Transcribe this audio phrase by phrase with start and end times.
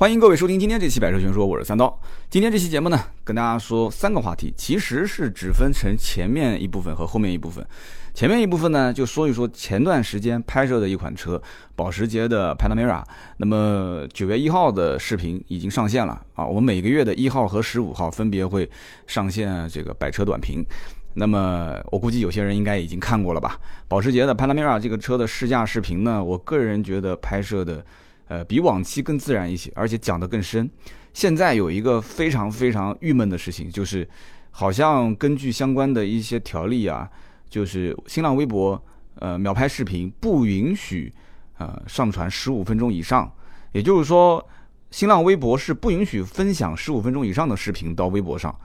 [0.00, 2.00] 欢迎各位收听今天这期《百车全说》，我是三刀。
[2.30, 7.62] 今天这期节目呢，跟大家说三个话题，其实是只分成前面一部分和后面一部分。
[8.14, 11.38] 前面一部分呢，就说一说前段时间拍摄的一款车，
[11.76, 13.04] 保时捷的 Panamera。
[13.36, 18.66] 那么九月一号的视频已经上线了啊，我们每个月的一号和十五号分别会
[19.06, 20.64] 上线这个百车短评。
[21.12, 23.60] 那么我估计有些人应该已经看过了吧？
[23.86, 27.84] 保时捷的 Panamera 这个车的试驾视频呢，我个人觉得拍摄的。
[28.30, 30.70] 呃，比往期更自然一些，而且讲得更深。
[31.12, 34.08] 现在有一个非常非常郁闷的事情，就是
[34.52, 37.10] 好像根据相关的一些条例啊，
[37.48, 38.80] 就是新浪微博
[39.16, 41.12] 呃秒拍视频不允许
[41.58, 43.28] 呃上传十五分钟以上，
[43.72, 44.48] 也就是说，
[44.92, 48.56] 新浪微博是不允许分享十五分钟以上的视频到微博上，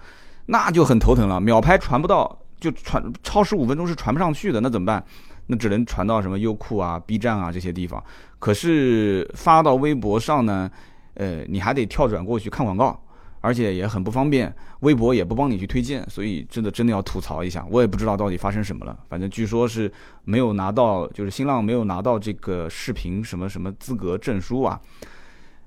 [0.45, 1.41] 那就很头疼了。
[1.41, 5.03] 秒拍传不到，就传超十五分钟是传不上去的，那怎么办？
[5.47, 8.03] 那只能传到什么优酷啊、B 站啊这些地方。
[8.45, 10.69] 可是发到微博上呢，
[11.15, 13.03] 呃，你还得跳转过去看广告，
[13.41, 17.65] 而且也很不方便，微博也不帮你去推荐，所以真的真的要吐槽一下。
[17.71, 19.91] 我也不知道到底发生什么了，反正据说是
[20.25, 24.79] 没有拿到，就是新浪没有拿到这个视频什么什么资格证书啊，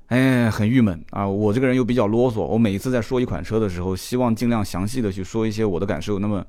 [0.06, 1.26] 哎，很郁闷啊。
[1.26, 6.46] 我这个人又比较啰嗦，我每一次在说一款车的时候，希望尽量详细的去说一些我的感受，那么。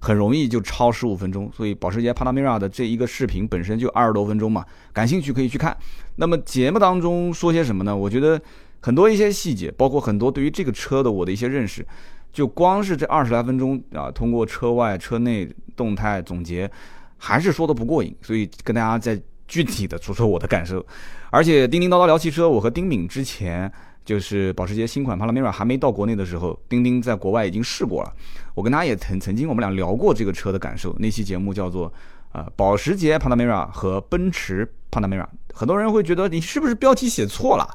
[0.00, 5.76] 很容易就超十五分钟，所以保时捷 Panamera 的这一个视频本身就二十多分钟嘛，感兴趣可以去看。
[6.16, 7.96] 那么节目当中说些什么呢？
[7.96, 8.40] 我觉得
[8.80, 11.84] 很多一些细节，包括很多对于这个车的我的一些认识，
[12.32, 16.70] 就光是这二十来分钟啊，通过车外车内动态总结，
[17.16, 20.84] 还是说的不过瘾，所以跟大家再具体的说说我的感受。
[21.30, 23.70] 而且叮叮叨叨聊汽车，我和丁敏之前。
[24.08, 28.10] 就是保时捷新款 Panamera 还没到国内的时候，钉钉在国外已经试过了。
[28.54, 30.96] 我跟他也曾曾经我们俩聊过这个车的感受。
[30.98, 31.92] 那期节目叫做
[32.32, 35.26] 啊保时捷 Panamera 和奔驰 Panamera。
[35.52, 37.68] 很多人会觉得你是不是标题写错了？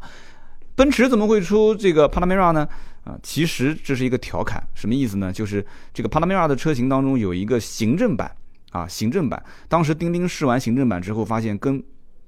[0.73, 2.67] 奔驰怎么会出这个 Panamera 呢？
[3.03, 5.31] 啊，其实这是一个调侃，什么意思呢？
[5.31, 8.35] 就是这个 Panamera 的车型当中有一个行政版
[8.71, 9.43] 啊，行政版。
[9.69, 11.83] 当时钉钉试完行政版之后，发现跟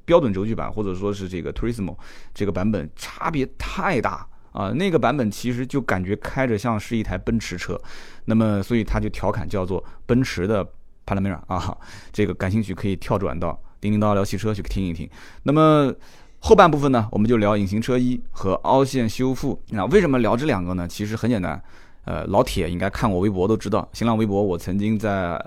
[0.05, 1.97] 标准轴距版或者说是这个 Turismo
[2.33, 7.77] 这个版本差别太大啊，那个版本其实就感觉开着像是一台奔驰车，
[8.23, 10.65] 那么所以他就调侃叫做奔驰的
[11.05, 11.77] Panamera 啊，
[12.13, 15.09] 这个感兴趣可以跳转到叮叮叨叨聊汽车去听一听。
[15.43, 15.93] 那么
[16.39, 19.61] 后半部分呢，我们就聊隐形车衣和凹陷修复。
[19.71, 20.87] 那为什么聊这两个呢？
[20.87, 21.61] 其实很简单，
[22.05, 25.43] 呃，老铁应该看我微博都知道，新浪微博我曾经在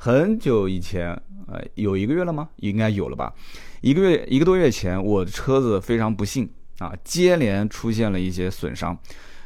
[0.00, 1.10] 很久以前，
[1.48, 2.48] 呃，有一个月了吗？
[2.58, 3.34] 应该有了吧。
[3.80, 6.48] 一个月一个多月前，我的车子非常不幸
[6.78, 8.96] 啊，接连出现了一些损伤。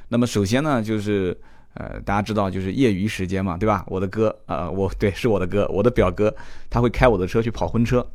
[0.09, 1.35] 那么首先呢，就是
[1.73, 3.83] 呃，大家知道就是业余时间嘛，对吧？
[3.89, 6.35] 我的哥啊，我对是我的哥，我的表哥，
[6.69, 8.07] 他会开我的车去跑婚车。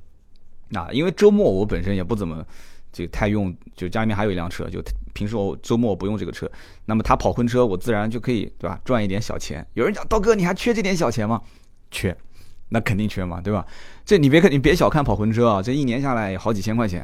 [0.74, 2.46] 啊，因为周末我本身也不怎么
[2.92, 4.80] 就太用，就家里面还有一辆车，就
[5.14, 6.48] 平时我周末不用这个车。
[6.86, 9.66] 那么他跑婚车，我自然就可以对吧，赚一点小钱。
[9.74, 11.42] 有人讲刀哥，你还缺这点小钱吗？
[11.90, 12.16] 缺。
[12.70, 13.66] 那肯定缺嘛，对吧？
[14.06, 17.04] 这你别看，你别小看跑婚车啊，这一年下来好几千块钱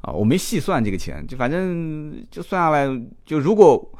[0.00, 0.12] 啊！
[0.12, 2.86] 我没细算这个钱，就反正就算下来，
[3.24, 3.90] 就如果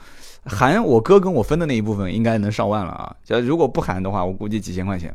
[0.45, 3.17] 含我哥跟我分的那一部分，应该能上万了啊！
[3.25, 5.15] 就如果不含的话，我估计几千块钱。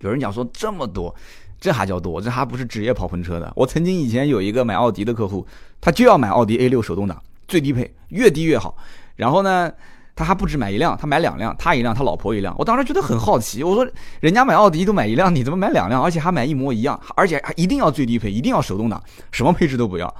[0.00, 1.14] 有人讲说这么多，
[1.60, 2.20] 这还叫多？
[2.20, 3.52] 这还不是职业跑婚车的。
[3.54, 5.46] 我曾经以前有一个买奥迪的客户，
[5.80, 8.76] 他就要买奥迪 A 六手动挡，最低配，越低越好。
[9.16, 9.70] 然后呢？
[10.14, 12.54] 他还不止买一辆，他买两辆，他一辆，他老婆一辆。
[12.58, 13.90] 我当时觉得很好奇，我说
[14.20, 20.14] 人家买奥迪都买一辆，你怎么买两辆，而且还买一模一样，而且还一定要最低配，一定要手动挡，什么配置都不要。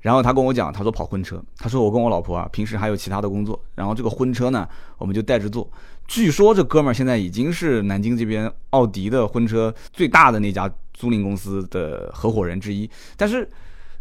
[0.00, 4.68] 然后他跟我讲，他说跑婚车，他说我跟我老婆啊，平时还有其他的工作，然后这个婚车呢，
[4.98, 5.70] 我们就带着做。
[6.08, 13.48] 据说这哥们儿现在已经是南京这边奥迪的婚车最大的那家租赁公司的合伙人之一，但是。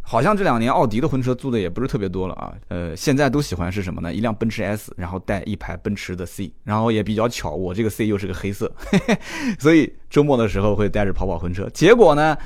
[0.08, 4.14] 好像这两年奥迪的婚车租的也不是特别多了啊，呃，现在都喜欢是什么呢？
[4.14, 8.72] 一辆奔驰 S，然后带一排奔驰的 C，然后也比较巧，我这个 C 又是个黑色，
[9.58, 11.68] 所以周末的时候会带着跑跑婚车。
[11.74, 12.38] 结果呢，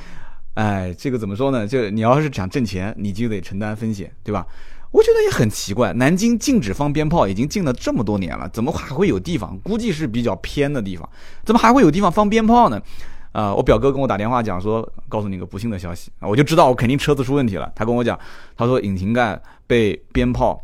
[0.53, 1.68] 哎，这个怎么说呢？
[1.68, 4.47] 就你要是想挣钱，你就得承担风险，对吧？
[4.91, 9.55] 我觉得也很奇怪，南京禁止放鞭炮已经禁了这么多年了，怎么还会有地方？
[9.59, 11.08] 估计是比较偏的地方，
[11.44, 12.82] 怎么还会有地方放鞭炮呢？
[13.31, 17.72] 啊，我表哥跟我打电话讲说，告诉你个不幸的消息啊，我就知道我肯定车子出问题了。
[17.76, 18.20] 他跟我讲，
[18.58, 20.61] 他说引擎盖被鞭炮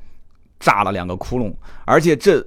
[0.59, 1.53] 炸了两个窟窿，
[1.85, 2.45] 而且这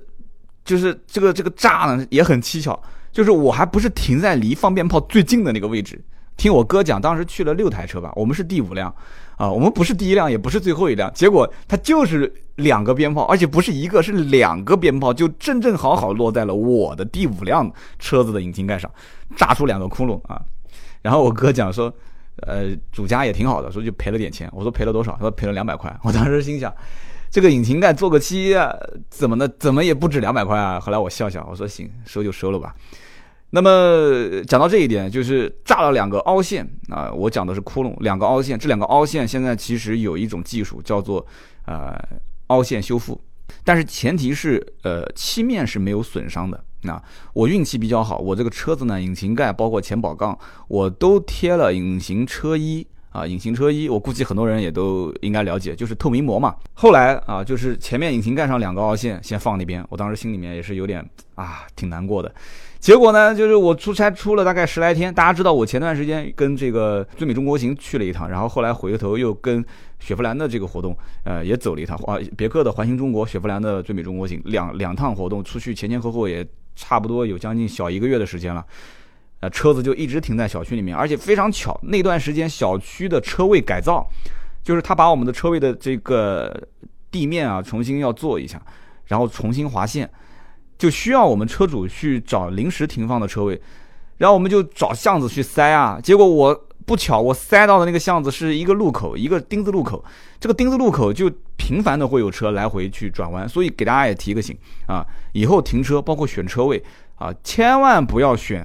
[0.64, 2.78] 就是这个这个炸呢也很蹊跷，
[3.12, 6.02] 就是我还不是停在离放鞭炮最近的那个位置。
[6.36, 8.94] 听我哥讲，当时去了六台车吧，我们是第五辆，
[9.38, 17.70] 啊，我们不是第一辆，也不是最后一辆，结果它就是两个鞭炮，而且不是一个，是两个鞭炮，就正正好好落在了我的第五辆
[18.00, 18.90] 车子的引擎盖上，
[19.36, 20.42] 炸出两个窟窿啊。
[21.00, 21.92] 然后我哥讲说，
[22.42, 24.50] 呃，主家也挺好的，说就赔了点钱。
[24.52, 25.12] 我说赔了多少？
[25.12, 25.96] 他说赔了两百块。
[26.02, 26.74] 我当时心想，
[27.30, 28.74] 这个引擎盖做个漆啊，
[29.08, 29.48] 怎么的？
[29.60, 30.80] 怎么也不止两百块啊？
[30.80, 32.74] 后来我笑笑，我说行，收就收了吧。
[33.50, 38.58] 那么讲到这一点，就是炸了两个凹陷啊，我讲的是窟窿，两个凹陷。
[38.58, 41.26] 这两个凹陷现在其实有一种技术叫做
[41.64, 41.98] 呃
[42.48, 43.18] 凹陷修复，
[43.64, 46.62] 但是前提是呃漆面是没有损伤的。
[46.82, 47.02] 那
[47.32, 56.54] 我运气比较好，我这个车子呢，引擎盖包括前保杠，我都贴了隐形车衣啊，隐形车衣，我估计很多人也都应该了解，就是透明膜嘛。
[56.74, 61.02] 后来啊，就是前面引擎盖上两个凹陷先放那边，我当时心里面也是有点
[61.34, 62.32] 啊，挺难过的。
[62.80, 69.64] 结果呢，就是我出差出了大概十来天，大家知道我前段时间跟这个最美中国行去了一趟，然后后来回头又跟
[69.98, 76.46] 雪佛兰的这个活动，呃，也走了一趟，啊，别克的环形中国，雪佛兰的最美中国行，两两趟活动出去前前后后也
[76.76, 78.64] 差不多有将近小一个月的时间了，
[79.40, 84.08] 呃，车子就一直停在小区里面，而且非常巧，那段时间小区的车位改造，
[84.62, 86.56] 就是他把我们的车位的这个
[87.10, 88.62] 地面啊重新要做一下，
[89.06, 90.08] 然后重新划线。
[90.78, 93.60] 就需要我们车主去找临时停放的车位，
[94.18, 95.98] 然后我们就找巷子去塞啊。
[96.00, 96.54] 结果我
[96.86, 100.02] 不巧，我塞到的那个巷子是一个路口，一个丁字路口。
[100.38, 106.80] 这个丁字路口就频繁的会有车来回去转弯，所以给大家也提个醒啊，以后停车包括选车位
[107.16, 108.64] 啊，千万不要选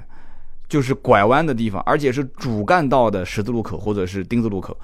[0.68, 4.78] 就是拐弯的地方，而且是主干道的十字路口或者是丁字路口。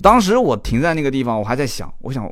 [0.00, 2.26] 当时我停在那个地方，我还在想，我想。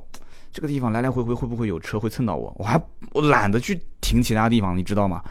[0.53, 2.55] 这个地方来来回回会不会有车会蹭到我？
[2.59, 2.81] 我还
[3.13, 5.23] 我懒得去停其他地方，你知道吗？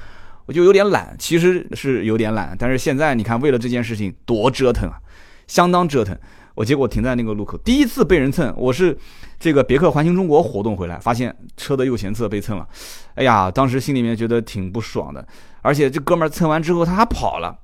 [0.46, 2.56] 我就有点懒，其实是有点懒。
[2.58, 4.98] 但是现在你看，为了这件事情多折腾啊，
[5.46, 6.18] 相当折腾。
[6.56, 8.98] 我结果停在那个路口，第一次被人蹭，我是
[9.38, 12.68] 这个别克环形中国活动回来，发现车的右前侧被蹭了。
[13.16, 15.28] 哎呀，当时心里面觉得挺不爽的。
[15.62, 17.60] 而且这哥们儿蹭完之后他还跑了。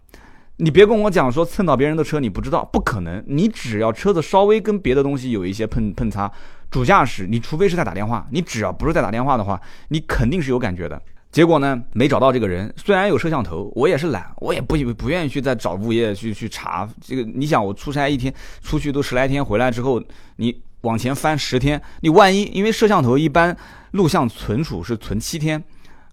[0.57, 3.23] 你别跟我讲说蹭到别人的车你不知道，不可能。
[3.25, 6.31] 你只要车子稍微跟别的东西有一些碰碰擦。
[6.73, 10.99] 主驾驶，你除非是在打电话，你只要不是在打电话的话，你肯定是有感觉的。
[11.31, 12.73] 结果呢，没找到这个人。
[12.75, 17.21] 虽然有摄像头，我也是懒，我也不不愿意去再找物业去去查这个。
[17.21, 18.33] 你想，我出差一天，
[18.63, 20.01] 出去都十来天，回来之后，
[20.37, 23.55] 你往前翻十天，你万一因为摄像头一般
[23.91, 25.63] 录像存储是存七天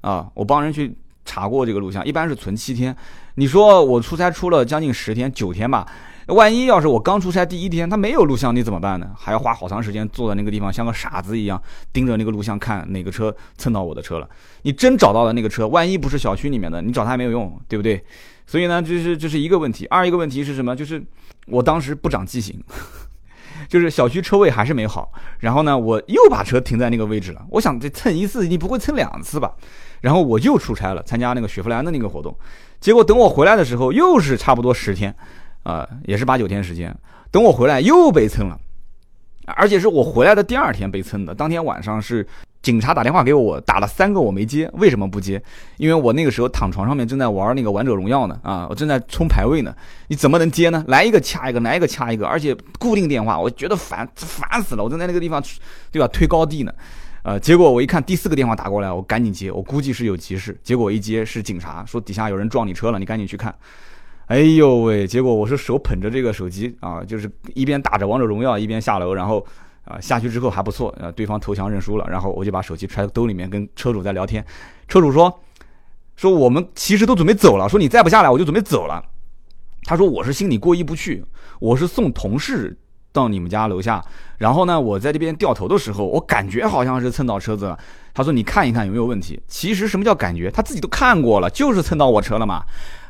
[0.03, 2.95] 啊，我帮人去查过这个录像，一般是存七天。
[3.37, 5.87] 你说我出差出了将近十天，九天吧。
[6.31, 9.11] 万一要是我刚出差第一天，他没有录像，你怎么办呢？
[9.17, 11.61] 还要花好长时间坐在那个地方，像个傻子一样
[11.93, 14.29] 盯着那个录像看哪个车蹭到我的车了。
[14.63, 18.03] 你真找到了那个车，万一不是小区里面的，你找他也没有用，对不对？
[18.47, 19.87] 所以呢，这是这是一个问题。
[19.87, 20.75] 二一个问题是什么？
[20.75, 21.03] 就是
[21.47, 22.63] 我当时不长记性，
[23.69, 25.13] 就是小区车位还是没好。
[25.39, 27.45] 然后呢，我又把车停在那个位置了。
[27.51, 29.53] 我想这蹭一次，你不会蹭两次吧？
[30.01, 32.37] 然后我又出差了，参加那个雪佛兰的那个活动。
[32.81, 35.15] 结果等我回来的时候，又是差不多十天。
[35.63, 36.95] 啊，也是八九天时间，
[37.31, 38.59] 等我回来又被蹭了，
[39.47, 41.35] 而且是我回来的第二天被蹭的。
[41.35, 42.27] 当天晚上是
[42.63, 45.43] 警察打电话给我，打了三个我没接，为什么不接？
[45.79, 49.75] 因为我那个时候躺床上面正在玩那个王者荣耀呢，啊，我正在冲排位呢，
[50.09, 50.85] 你怎么能接呢？
[50.89, 55.43] 来一个掐一个，来一个掐一个，而且固定电话，我觉得烦烦死了，我正在那个地方，
[55.91, 56.07] 对吧？
[56.09, 56.73] 推高地呢，
[57.23, 63.55] 呃，结果我一看第四个电话打过来，我赶紧接，我估计是有急事，结果一接是警察，说底下有人撞你车了，你赶紧去看。
[64.31, 65.09] 哎呦喂！
[65.09, 69.45] 结果我是手捧着这个手机啊，就是一边打着王者荣耀一边下楼，然后
[69.85, 74.47] 啊下去之后还不错，呃对方投降认输了，然后我就把手机揣兜里面跟车主在聊天。
[74.87, 75.41] 车主说
[76.15, 79.05] 说我们其实都准备走了，说你再不下来我就准备走了。
[79.83, 81.25] 他说我是心里过意不去，
[81.59, 82.79] 我是送同事
[83.11, 84.01] 到你们家楼下，
[84.39, 87.77] 然后呢我在这边掉头的时候，我感觉好像是蹭到车子了。
[88.15, 89.41] 他说你看一看有没有问题。
[89.49, 90.49] 其实什么叫感觉？
[90.53, 92.63] 他自己都看过了，就是蹭到我车了嘛。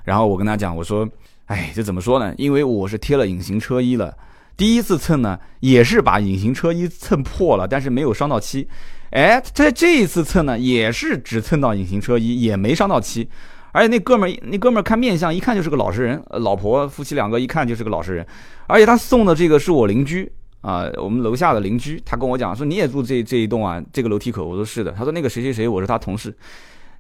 [0.05, 1.09] 然后我跟他讲，我说，
[1.47, 2.35] 哎，这怎么说呢？
[2.39, 4.17] 因为我是贴了隐形车衣了，
[4.57, 8.69] 第一次蹭呢，也是把隐形车衣蹭破了，但是没有伤到漆。
[9.11, 13.29] 哎，在这一次蹭呢，也是只蹭到隐形车衣，也没伤到漆。
[13.73, 18.27] 而且那哥们儿，那哥们儿看面相，一看就是个老实人，老婆夫妻两个一看就是个老实人。
[18.67, 20.31] 而且他送的这个是我邻居
[20.61, 24.45] 啊，我们楼下的邻居，他跟我讲说你也住这这一栋啊，这个楼梯口。
[24.45, 24.93] 我说是的。
[24.93, 26.35] 他说那个谁谁谁，我是他同事。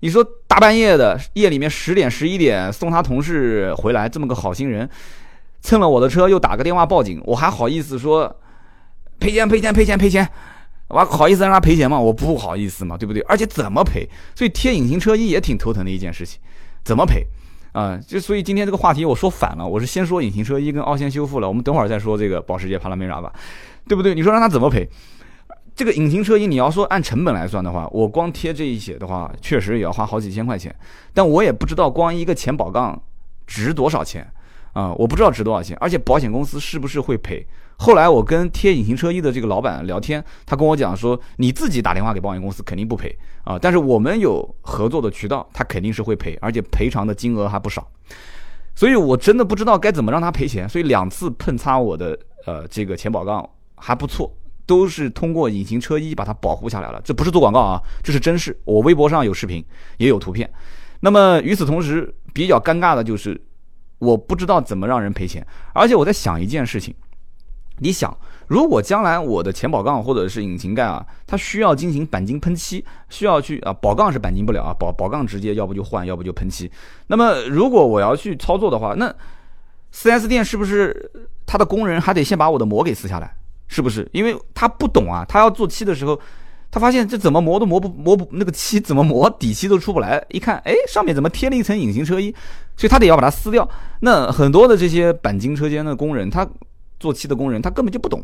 [0.00, 4.90] 你说大半夜的，夜里面十点十一点送他同事回来，这么个好心人，
[5.60, 8.36] 蹭了我的车又打个电话报警，我还好意思说
[9.20, 10.28] 赔钱赔钱赔钱赔钱，
[10.88, 12.00] 我好意思让他赔钱吗？
[12.00, 13.22] 我不好意思嘛，对不对？
[13.28, 14.08] 而且怎么赔？
[14.34, 16.40] 所以贴隐形车衣也挺头疼的一件事情，
[16.82, 17.24] 怎么赔？
[17.70, 23.32] 啊，就所以今天这个话题我说反了，我是先说隐形车衣跟凹陷修复了，我们等会儿再说这个保时捷帕拉梅拉吧，
[23.86, 24.16] 对不对？
[24.16, 24.90] 你说让他怎么赔？
[25.74, 30.74] 这个隐形车衣，你要说按成本来算的话，我光贴这一些的话，确实也要花好几千块钱。
[31.14, 33.00] 但我也不知道光一个前保杠
[33.46, 34.30] 值多少钱
[34.72, 37.46] 啊，我不知道值多少钱，而且保险公司是不是会赔？
[37.78, 47.88] 后来我跟贴隐形车衣的这个老板聊天，他跟我讲说，你自己打电话给保险公司肯定不赔啊，但是我们有合作的渠道，他肯定是会赔，而且赔偿的金额还不少。
[48.74, 54.30] 所以我真的不知道该怎么让他赔钱，所以两次碰擦我的呃这个前保杠还不错，
[54.70, 57.00] 都是通过隐形车衣把它保护下来了。
[57.04, 59.64] 这不是做广告啊，这是真事，我微博上有视频
[59.98, 60.48] 也有图片。
[61.00, 63.40] 那么与此同时，比较尴尬的就是。
[64.00, 66.94] 我不知道怎么让人赔钱，而且我在想一件事情，
[67.80, 76.72] 你想，如果将来我的前保杠或者是引擎盖啊，它需要进行钣金喷漆，需要去啊，保杠是钣金不了啊，保保杠直接要不就换，要不就喷漆。
[77.08, 79.14] 那么如果我要去操作的话，那
[79.92, 81.12] 4S 店是不是
[81.44, 83.36] 他的工人还得先把我的膜给撕下来？
[83.70, 84.06] 是不是？
[84.12, 86.20] 因为他不懂啊，他要做漆的时候。
[86.72, 92.32] 他发现这怎么磨都磨不磨不那个漆怎么磨底漆都出不来，一看哎上面怎么贴了一层隐形车衣，
[92.76, 93.68] 所以他得要把它撕掉。
[94.02, 96.48] 那很多的这些钣金车间的工人，他
[97.00, 98.22] 做漆的工人，他根本就不懂，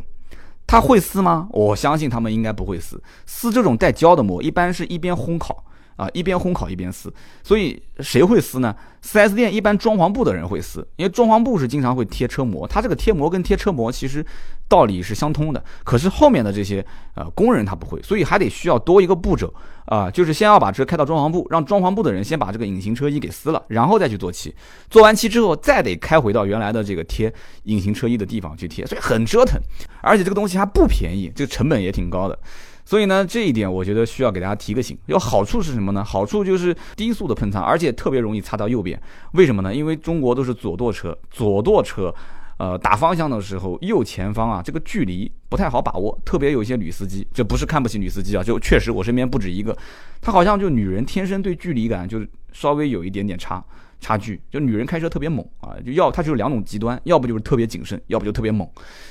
[0.64, 1.48] 他会撕吗？
[1.50, 3.02] 我相信他们应该不会撕。
[3.26, 5.64] 撕这种带胶的膜，一般是一边烘烤。
[5.96, 7.12] 啊，一边烘烤一边撕，
[7.42, 14.24] 所以谁会撕呢？4S 店一般装潢部的人会撕，因为装潢部是经常会贴车膜，它这个贴膜跟贴车膜其实
[14.68, 15.64] 道理是相通的。
[15.84, 16.84] 可是后面的这些
[17.14, 19.52] 呃工人他不会，所以还得需要多一个步骤
[19.86, 24.54] 啊，就是先要把车开到装潢部，让装潢部的人先把这个隐形车衣给撕了，然后再去做漆。
[24.90, 27.32] 做完漆之后，再得开回到原来的这个贴
[27.64, 29.58] 隐形车衣的地方去贴，所以很折腾，
[30.02, 32.38] 而且这个东西还不便宜，这个成本也挺高的。
[32.86, 34.96] 所以呢，这一点我觉得需要给大家提个醒。
[35.06, 36.04] 有好处是什么呢？
[36.04, 38.98] 好处就是低速的喷擦，而且特别容易擦到右边。
[39.32, 39.74] 为什么呢？
[39.74, 42.14] 因为中国都是左舵车，左舵车，
[42.58, 46.16] 呃，打方向的时候右前方啊，这个距离不太好把握。
[46.24, 49.76] 特别有一些女司机，这不是看不起女司机啊，就确实我身边不止一个，
[50.20, 53.60] 她好像就女人天生对距离感就是稍微有一点点差
[54.00, 54.40] 差距。
[54.48, 58.68] 就女人开车特别猛啊，就要她就是两种极端，要不就是特别谨慎，要不就特别猛。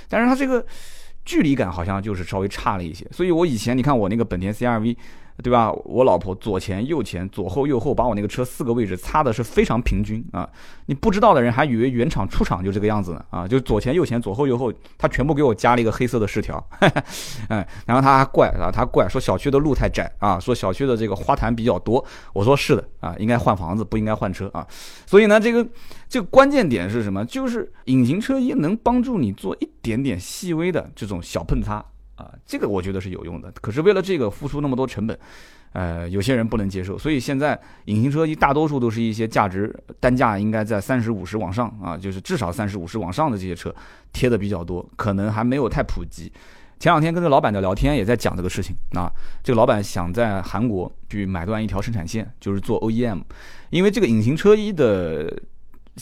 [0.08, 0.66] 但是她这个。
[1.26, 4.96] 距离感好像就是稍微差了一些，所以我以前你看我那个本田 CRV。
[5.44, 5.72] 对吧？
[5.84, 10.50] 我老婆左前右前左后右后，把我那个车四个位置擦的是非常平均啊！
[10.86, 13.48] 你不知道的人还以为原厂出厂就这个样子呢啊！
[13.48, 16.66] 就左前右前左后右后，他全部给我加了一个黑色的饰条，
[17.50, 22.04] 哎， 然后他还怪啊，他怪说小区的路太窄啊，说小区的这个花坛比较多。
[22.34, 24.66] 我说是的啊，应该换房子，不应该换车啊。
[25.06, 25.68] 所以呢，这个
[26.08, 27.26] 这个关键点是什么？
[27.26, 31.84] 就是隐形车衣能帮助你做一点点细微的这种小碰擦。
[32.16, 35.20] 啊，这个我觉得是有用的，可是为了这个付出那么多成本，
[35.74, 43.74] 呃，有些人不能接受，所以现在隐形车衣大多数都是一些价值单价应该在三十五十往上啊，就是至少三十五十往上的这些车
[44.14, 46.32] 贴的比较多，可能还没有太普及。
[46.80, 49.12] 前两天跟这老板的聊天也在讲这个事情啊，
[49.44, 53.22] 这个老板想在韩国去买断一条生产线，就是做 OEM，
[53.70, 55.38] 因为这个隐形车衣的。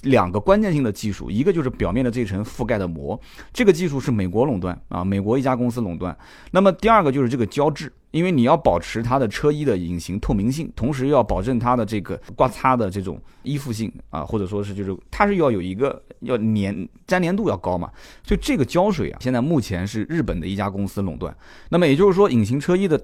[0.02, 3.20] 两个关键性的技术，一个就是表面的这层覆盖的膜，
[3.54, 6.18] 这个技术是美国垄断啊，美国一家公司垄断。
[6.52, 17.92] 那么第二个就是这个胶质，因为你要保持它的车衣的隐形透明性，同时要保证它的这个刮擦的这种依附性啊，或者说是就是它是要有一个要粘粘连度要高嘛，
[18.24, 21.36] 所以这个胶水啊，现在目前是日本的一家公司垄断。
[21.70, 23.00] 那么也就是说，隐形车衣的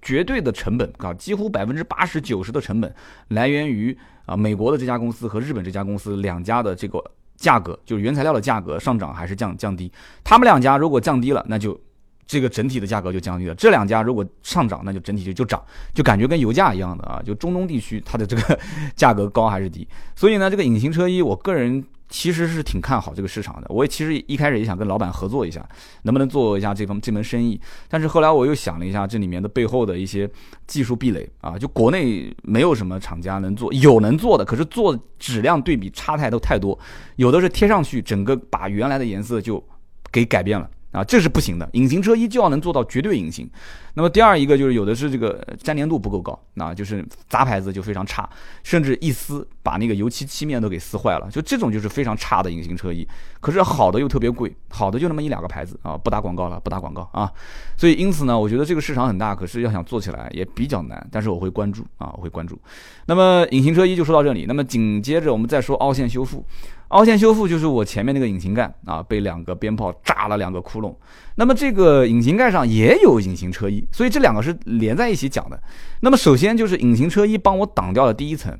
[0.00, 2.92] 绝对的成本啊，几乎百分之八十九十的成本
[3.28, 3.96] 来源于。
[4.26, 7.02] 啊，美国的这家公司和日本这家公司两家的这个
[7.36, 9.90] 价格，就是原材料的价格上涨还是降降低？
[10.22, 11.78] 他们两家如果降低了，那就
[12.26, 15.62] 这个整体的价格就降低了；这两家如果上涨，那就整体就就涨，
[15.94, 17.22] 就感觉跟油价一样的啊。
[17.24, 18.58] 就中东地区它的这个
[18.96, 19.86] 价格高还是低？
[20.14, 21.84] 所以呢，这个隐形车衣，我个人。
[22.12, 25.66] 其实是挺看好这个市场的，我也其实一开始也想跟老板合作一下，
[26.02, 27.58] 能不能做一下这方这门生意。
[27.88, 30.30] 但是后来我又想了一下，这里面的背后的一些
[30.66, 36.78] 技术壁垒啊，就国内没有什么厂家能做，有能做的，可是做质量对比差太多太多，
[37.16, 39.64] 有的是贴上去整个把原来的颜色就
[40.12, 40.68] 给改变了。
[40.92, 41.68] 啊，这是不行的。
[41.72, 43.50] 隐形车衣就要能做到绝对隐形。
[43.94, 48.28] 那么第二一个就是有的是这个粘连度不够高，那就是杂牌子就非常差，
[48.62, 51.28] 甚至一撕把那个油漆漆面都给撕坏了。
[51.30, 53.06] 就这种就是非常差的隐形车衣。
[53.40, 57.30] 可是好的又特别贵，好的就那么一两个牌子啊，不打广告了，不打广告啊。
[57.76, 61.06] 所以因此呢，我觉得这个市场很大，可是要想做起来也比较难。
[61.10, 62.58] 但是我会关注啊，我会关注。
[63.06, 64.46] 那么隐形车衣就说到这里。
[64.46, 66.44] 那么紧接着我们再说凹陷修复。
[66.92, 70.94] 凹陷修复就是我前面那个引擎盖啊，被两个鞭炮炸了两个窟窿。
[71.36, 75.58] 那么这个引擎盖上也有隐形车衣，所以这两个是连在一起讲的。
[76.00, 78.54] 那么首先就是隐形车衣帮我挡掉了第一层，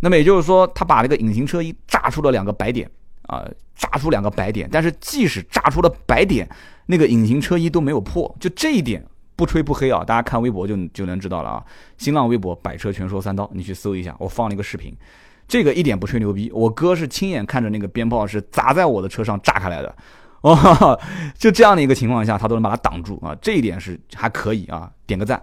[0.00, 2.90] 那么也就是说，他把那个隐形车衣炸出了两个白点
[3.26, 4.66] 啊，炸出两个白点。
[4.72, 6.48] 但是即使炸出了白点，
[6.86, 9.04] 那个隐形车衣都没有破，就这一点
[9.36, 11.62] 不吹不黑啊，大家看微博就就能知道了啊。
[11.98, 14.96] 新浪微博百车全说三刀，你去搜一下，我放了一个视频。
[15.48, 19.94] 这个一点不吹牛逼，我哥是亲眼看着那个鞭炮是砸在我的车上炸开来的，
[20.42, 20.98] 哦，
[21.38, 25.40] 就这样的一个情况下，他都能把它挡住啊，这一点是还可以啊，点个赞。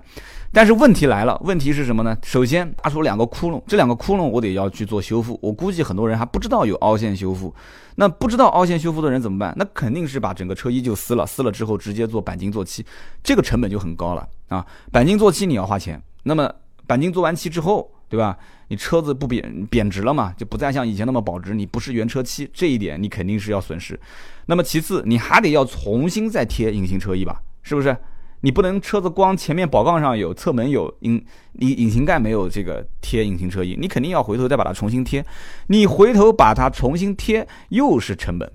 [0.56, 2.16] 但是问题来了，问题是什么呢？
[2.24, 5.40] 首先打出两个窟窿，这两个窟窿我得要去做修复。
[5.42, 7.52] 我估计很多人还不知道有凹陷修复，
[7.96, 9.52] 那不知道凹陷修复的人怎么办？
[9.58, 12.86] 那肯定是把整个车衣就撕了，撕了之后直接做钣金做漆，
[13.24, 14.64] 这个成本就很高了啊！
[14.92, 16.54] 钣金做漆你要花钱，那么
[16.88, 18.38] 钣金做完漆之后，对吧？
[18.68, 24.00] 你车子不贬贬值了嘛，就不再像以前那么保值，你不是原车漆，这一点你肯定是要损失。
[24.46, 27.42] 那么其次，你还得要重新再贴隐形车衣吧？
[27.64, 27.98] 是不是？
[28.42, 35.26] 你不能车子光前面宝杠上有，侧门有隐你隐形盖没有这个贴隐形车衣，你肯定要回头再把它重新贴。
[35.70, 38.52] 你回头把它重新贴又是成本，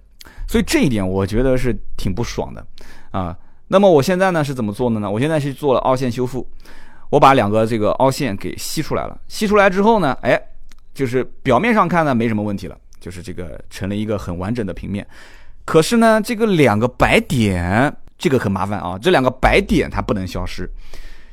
[0.47, 2.65] 所以这一点我觉得是挺不爽的
[3.11, 3.37] 啊。
[3.67, 5.11] 那么我现在呢是怎么做的呢？
[5.11, 6.49] 我现在是做了凹陷修复，
[7.11, 9.19] 我把两个这个凹陷给吸出来了。
[9.29, 10.41] 吸出来之后呢，哎，
[10.95, 15.07] 就是表面上看呢没什么问题了，就是这个成了一个很完整的平面。
[15.65, 17.95] 可是呢，这个两个白点。
[18.19, 20.69] 这个很麻烦啊，这两个白点它不能消失，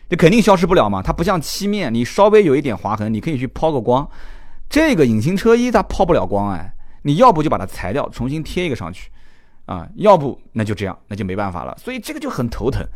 [0.07, 1.01] 这肯定消失不了嘛。
[1.01, 4.07] 它不像漆面，你稍微有一点划痕，你可以去抛个光。
[4.69, 9.09] 这个隐形车衣它抛不了光哎，你要不就把它裁掉，重新贴一个上去，
[9.65, 11.75] 啊，要不那就这样，那就没办法了。
[11.83, 12.87] 所以这个就很头疼。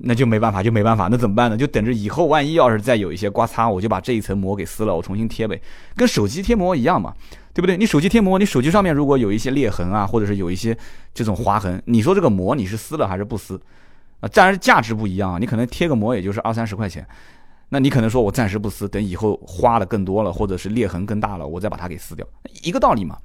[0.00, 1.56] 那就没办法，就没办法，那怎么办呢？
[1.56, 5.60] 就等着以后万一要是再有一些刮擦，我就把这一层膜给撕了，我重新贴呗，
[5.96, 7.12] 跟手机贴膜一样嘛，
[7.52, 7.76] 对不对？
[7.76, 10.76] 你手机贴膜，你手机上面如果有一些裂痕啊，或者是有一些
[11.12, 13.60] 这种划痕，你说这个膜你是撕了还是不撕？
[14.20, 17.04] 啊，当然价值不一样啊，你可能贴个膜也就是二三十块钱，
[17.70, 22.24] 那你可能说我暂时不撕，等以后花的更多了，或者是裂痕更大了，我再把它给撕掉，
[22.62, 23.18] 一个道理嘛。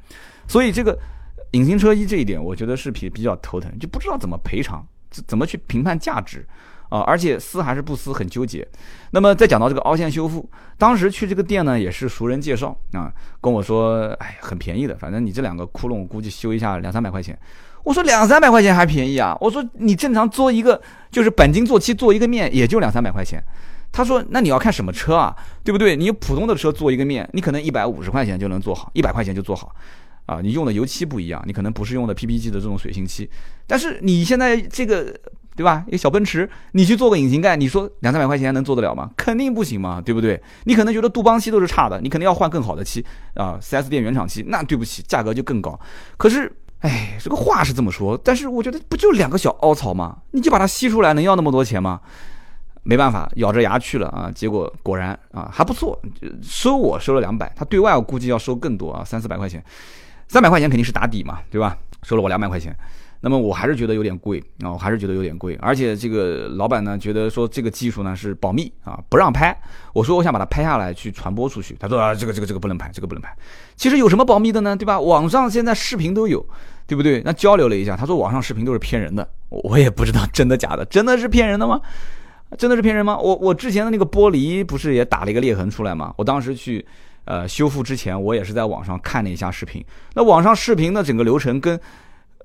[0.47, 0.97] 所以这个
[1.51, 4.83] 隐形车衣这一点，我觉得是比比较头疼，就不知道怎么赔偿。
[5.27, 6.45] 怎么去评判价值
[6.89, 6.99] 啊？
[7.01, 8.67] 而且撕还是不撕很纠结。
[9.11, 17.37] 那么再讲到这个凹陷修复，当时去这个店呢也是熟人介绍啊，跟我说，哎，很便宜的，反正你这两个窟窿估计修一下两三百块钱。
[17.83, 19.37] 我说两三百块钱还便宜啊？
[19.41, 23.43] 我说你正常做一个就是钣金做漆做一个面也就两三百块钱。
[23.91, 25.95] 他说那你要看什么车啊，对不对？
[25.95, 29.75] 你普通的车做一个面，你可能一百五十块钱就能做好，一百块钱就做好。
[30.25, 33.29] 啊，你用的油漆不一样，你可能不是用的 PPG 的这种水性漆，
[33.67, 35.13] 但是你现在这个
[35.55, 35.83] 对吧？
[35.87, 39.11] 一个小奔驰，你去做个引擎盖，你说两三百块钱能做得了吗？
[39.15, 40.41] 肯定不行嘛，对不对？
[40.63, 43.05] 你可能觉得杜邦漆都是差的，你肯定要换更好的漆
[43.35, 45.79] 啊，4S 店原厂漆，那对不起，价格就更高。
[46.17, 50.17] 可是，哎，这个话是这么说，但是我觉得不就两个小凹槽吗？
[50.31, 52.01] 你就把它吸出来，能要那么多钱吗？
[52.81, 56.01] 没办法，咬着牙去了啊，结果果然啊还不错，
[56.41, 59.63] 收我收了两百，他对外我估计要收更多啊，三四百块钱。
[60.27, 61.77] 三百块钱肯定是打底嘛，对吧？
[62.03, 62.75] 收了我两百块钱，
[63.21, 65.57] 那么我还是觉得有点贵啊，我还是觉得有点贵。
[65.61, 69.57] 而且这个老板呢，觉得说这个技术呢是保密啊，不让拍。
[69.93, 73.33] 我说我想把它拍下来去传播出去，他说啊，这个这个这个不能拍，这个不能拍。
[73.77, 74.75] 其实有什么保密的呢？
[74.75, 74.99] 对吧？
[74.99, 76.45] 网上现在视频都有，
[76.85, 77.21] 对不对？
[77.23, 81.79] 那交流了一下，他说网上视频都是骗人的，我也不知道真的假的，真的是骗人的吗？
[82.57, 83.17] 真的是骗人吗？
[83.17, 86.13] 我我之前的那个玻璃不是也打了一个裂痕出来吗？
[86.17, 86.85] 我当时去。
[87.25, 89.83] 呃，修复之前我也是在网上看了一下视频，
[90.13, 91.79] 那网上视频的整个流程跟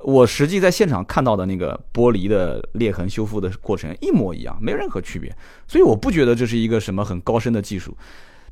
[0.00, 5.34] 我实际在现场看到的那个玻璃的裂痕修复的过程一模一样，没有任何区别，
[5.66, 7.96] 所以我不觉得这是一个什么很高深的技术，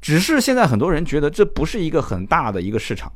[0.01, 3.13] 只是现在很多人觉得这不是一个很大的一个市场，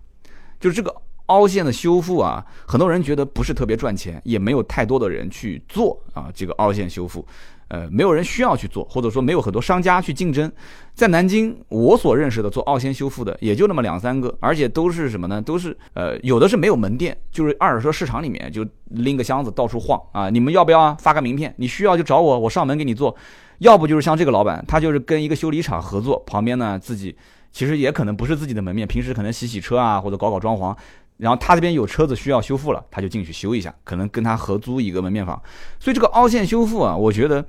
[0.61, 0.94] 就是这个
[1.27, 7.27] 凹陷的修复啊，很多人觉得不是特别赚钱，也没有太多的人去做啊，这个凹陷修复。
[7.70, 10.50] 呃，没有人需要去做，或者说没有很多商家去竞争。
[10.92, 15.40] 在南京，我所认识的做奥先修复的也就那么两三个，而且都是什么呢？
[15.40, 20.28] 都是呃，有的是没有门店，就是二手车市场里面就拎个箱子到处晃啊。
[20.28, 20.96] 你们要不要啊？
[21.00, 23.16] 发个名片，你需要就找我，我上门给你做。
[23.59, 27.14] 要不就是像这个老板，他就是跟一个修理厂合作，旁边呢自己
[27.52, 30.76] 其实也可能不是自己的门面，平时可能洗洗车啊，或者搞搞装潢。
[31.20, 35.40] 然后他这边有车子需要修复了，他就进去修一下，可能跟他合租一个门面房。
[35.78, 37.44] 所以这个凹陷修复啊，我觉得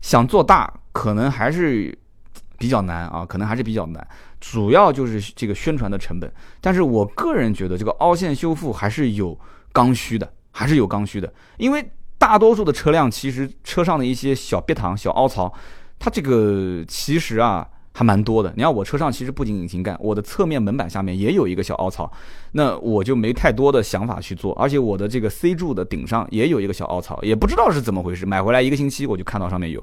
[0.00, 1.96] 想做大可能还是
[2.56, 4.08] 比较难啊，可能还是比较难。
[4.40, 6.32] 主要就是这个宣传的成本。
[6.60, 9.38] 但是我个人觉得这个凹陷修复还是有
[9.72, 11.32] 刚需的，还是有刚需的。
[11.56, 15.52] 因为大多数的车辆其实车上的一些小别膛、小凹槽，
[15.98, 17.68] 它这个其实啊。
[17.98, 22.12] 还蛮多的，你看我车上其实不仅引擎盖，我的侧面门板下面也有一个小凹槽，
[22.52, 29.82] 那我就没太多的想法去做，而且我的这个 C 柱的顶上也有一个小凹槽，也不知道是怎么回事，买回来一个星期我就看到上面有，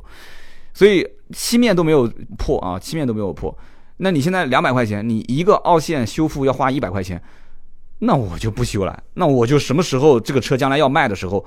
[0.76, 3.58] 所以漆面都没有破啊，漆面都没有破。
[3.98, 7.20] 那你现在两百块钱，你一个凹陷修复要花一百块钱，
[7.98, 11.44] 那我就不修了，那我就什么时候这个车将来要卖的时候。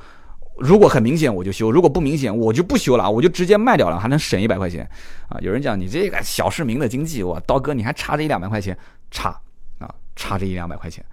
[0.58, 4.88] 如果很明显我就修，如果不明显我就不修了，我就直接卖掉了，还能省一百块钱，
[5.28, 5.38] 啊！
[5.40, 8.76] 有人讲你这个小市民的经济，哇，刀哥你还差这一两百块钱，
[9.10, 9.30] 差
[9.78, 9.94] 啊！
[10.14, 11.04] 差这一两百块钱。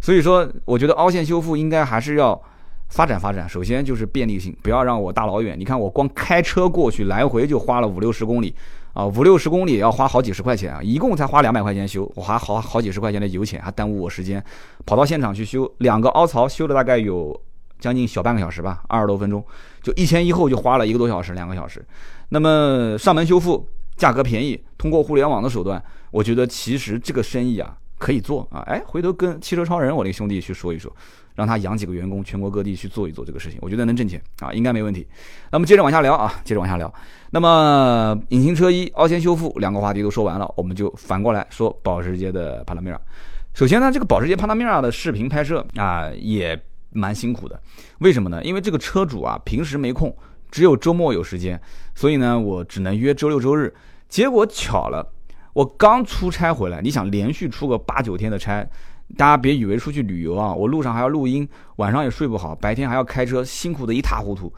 [0.00, 2.40] 所以说，我觉得凹陷修复应该还是要
[2.88, 3.48] 发展发展。
[3.48, 5.58] 首先就是便利性，不要让我大老远。
[5.58, 8.54] 你看我光开车过去来回就花了五六十公里
[8.92, 14.42] 啊，五六十公里要花好几十块钱啊，一共才花两百块钱修，我还好好几十块钱的油钱，还耽误我时间，
[14.86, 17.38] 跑到现场去修两个凹槽，修了大概有
[17.82, 19.44] 将近小半个小时吧，二十多分钟，
[19.82, 21.84] 就一前一后就花了一个多小时，两个小时。
[22.30, 27.76] 那么上门修复价格便宜，通过互联网的手段，我觉得其实这个生意啊。
[27.98, 30.92] 可以做啊，哎，回头跟汽车超人我那个兄弟去说一说，
[31.36, 35.06] 让他养几个员工，全国各地去做一做这个事情，我觉得能挣钱啊，应该没问题。
[35.52, 36.92] 那么接着往下聊啊，接着往下聊。
[37.30, 43.00] 那么隐形车衣凹陷修复两个话题都说完了，我们就反过来说保时捷的帕拉梅拉。
[43.54, 46.60] 首先呢，这个保时捷帕拉梅拉的视频拍摄啊也
[46.92, 47.60] 蛮辛苦的，
[47.98, 48.42] 为什么呢？
[48.44, 50.14] 因为这个车主啊平时没空，
[50.50, 51.60] 只有周末有时间，
[51.94, 53.74] 所以呢我只能约周六周日。
[54.08, 55.12] 结果巧了。
[55.54, 58.66] 我刚出差回来，你想连续出个八九天的差，
[59.18, 64.50] 大家别以为出去旅游啊，我路上还要录音，晚上也睡不好，白天还要开车，辛苦的一塌糊涂。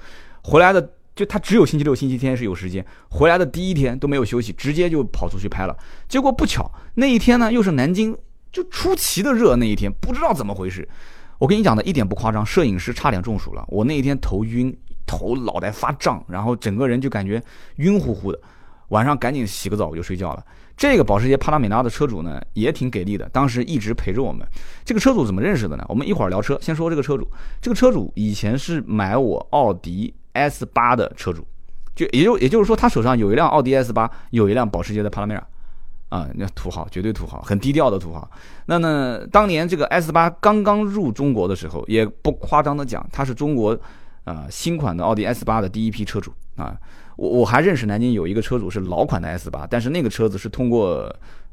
[0.44, 5.76] 回来的就他只有星期六、星期天是有时间，回来的第一天都没有休息，直接就跑出去拍了。
[6.08, 8.16] 结果不巧那一天呢，又是南京
[8.52, 10.88] 就出奇的热，那一天不知道怎么回事。
[11.38, 13.64] 我跟你讲的一点不夸张，摄影师差点中暑了。
[13.68, 17.42] 我那一天头晕，头脑袋发胀，然后整个人就感觉
[17.76, 18.38] 晕乎乎的。
[18.88, 20.44] 晚上赶紧洗个澡，我就睡觉了。
[20.76, 24.46] 这个保时捷帕拉梅拉的车主呢，也挺给力的，当时一直陪着我们。
[24.84, 25.84] 这个车主怎么认识的呢？
[25.88, 27.26] 我们一会儿聊车，先说这个车主。
[27.62, 31.46] 这个车主以前是买我奥迪 S 八的车主，
[31.94, 35.46] 就也就也就是说，他手上有一辆奥迪 S 八，有一辆保时捷的帕拉梅拉，
[36.08, 38.30] 啊，那土豪，绝对土豪，很低调的土豪。
[38.66, 43.78] 那呢，当年这个 S 八刚刚入中国的时候，也不夸张的讲，他是中国
[44.24, 46.76] 啊新款的奥迪 S 八的第一批车主啊。
[47.16, 51.04] 我我还认识南京有一个车主是老款的 S 八，但是那个车子是通过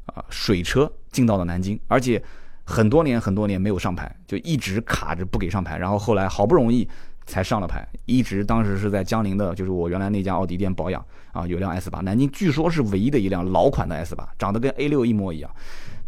[0.06, 2.22] 啊水车进到了南京，而且
[2.64, 6.88] 很多年很多年没有上牌，就一直卡着不给上牌，然后后来好不容易
[7.26, 15.50] 才上了牌，一直当时是在江宁的，就是我原来那家奥迪店保养啊，有辆 S 八，南京据说是唯一的一辆老款的 S 八，长得跟 A 六一模一样。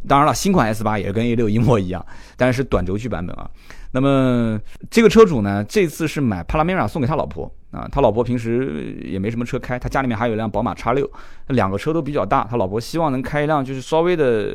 [0.06, 2.04] 当然了，新款 S 八也跟 A 六一模一样，
[2.36, 3.48] 但是短轴距版本啊。
[3.90, 7.88] 那么这个车主呢，这次是买帕拉梅拉送给他老婆啊。
[7.90, 11.10] 他老婆平时也没什么车开，他家里面还有一辆宝马叉六，
[11.46, 12.46] 两个车都比较大。
[12.50, 14.54] 他老婆希望能开一辆就是稍微的，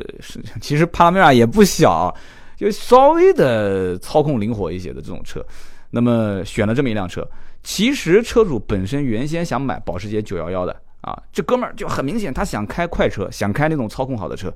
[0.60, 2.14] 其实帕拉梅拉也不小，
[2.56, 5.44] 就稍微的操控灵活一些的这种车。
[5.90, 7.26] 那么选了这么一辆车。
[7.62, 14.52] 其实车主本身原先想买保时捷911的啊，这哥们儿就很明显，他想开快车，想开那种操控好的车。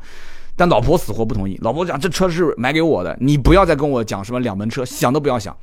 [0.56, 5.56] 但老婆死活不同意，老婆讲这车是买给我的，你不要再跟我讲什么两门车，想都不要想，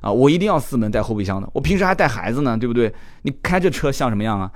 [0.00, 2.92] 啊，我一定要四门带后备箱的，我平时还带孩子呢，对不对？
[3.22, 4.50] 你开这车像什么样啊？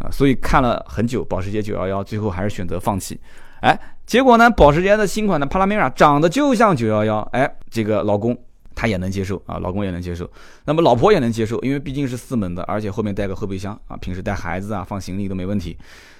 [0.00, 3.20] 啊，所以看了很久，保时捷911，最后还是选择放弃。
[3.60, 8.36] 哎，结果呢，保时捷的新款的帕拉梅拉长得就像911，哎，这个老公
[8.74, 10.30] 他也能接受啊，老公也能接受，
[10.64, 15.76] 那么老婆也能接受，因为毕竟是四门的，而且后面带个后备箱啊，平时带孩子啊，放行李都没问题。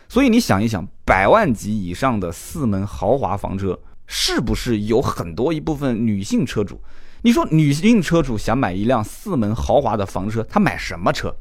[0.09, 6.81] 所以你想一想，百万级以上的四门豪华房车，是不是有很多一部分女性车主？
[7.23, 11.35] 你说女性车主想买一辆四门豪华的房车，她买什么车？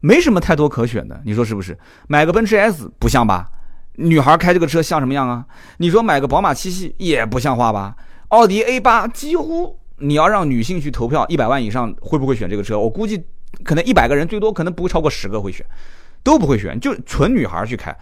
[0.00, 1.76] 没什么太多可选的，你说是不是？
[2.06, 3.50] 买个奔驰 S 不像吧？
[3.96, 5.44] 女孩开这个车像什么样啊？
[5.78, 7.96] 你说买个宝马七系也不像话吧？
[8.28, 12.78] 奥迪 A 八几乎你要让女性去投票，一百万以上会不会选这个车？
[12.78, 13.24] 我估计
[13.64, 15.64] 可能一百个人最多可能不会超过十个会选。
[16.22, 17.96] 都不会选，就纯女孩去开，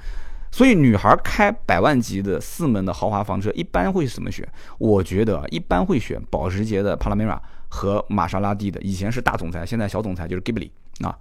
[0.50, 4.48] 所以女孩开百万级的四门的豪华房车，一般会怎么选？
[4.78, 10.70] 我觉得一般会选保时捷的帕拉梅拉和玛莎拉蒂的，以前是大总裁，现在小总裁就是 Ghibli
[11.02, 11.14] 啊。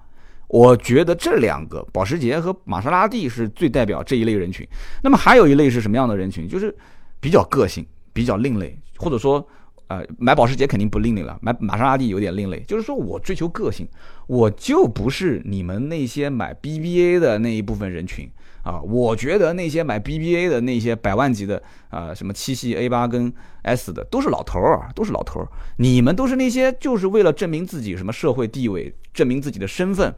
[0.47, 4.65] 我觉得这两个保时捷和玛莎拉蒂是最代表这一类人群。
[5.01, 6.47] 那么还有一类是什么样的人群？
[6.47, 6.73] 就是
[7.19, 9.45] 比较个性、比较另类，或者说。
[9.93, 12.59] 呃，买保时捷肯定不另类了，买玛莎拉蒂有点另类。
[12.61, 13.87] 就是说我追求个性，
[14.25, 18.27] 我就不是你们那些买 BBA 的那一部分人群
[18.63, 18.81] 啊。
[18.81, 25.47] 我觉得那些买 BBA 的那些百万级的啊，什么七系 A 八跟 S 的，都是老头儿，都是老头儿。
[25.77, 30.11] 你们都是那些就是为了证明自己什么社会地位，证明自己的身份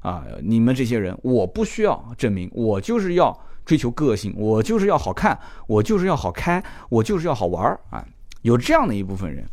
[0.00, 0.24] 啊。
[0.42, 5.38] 你们这些人，我不需要证明，我就是要追求个性，我就是要好看，
[5.68, 8.04] 我就是要好开，我就是要好玩儿啊。
[8.42, 9.44] 有这样的一部分人，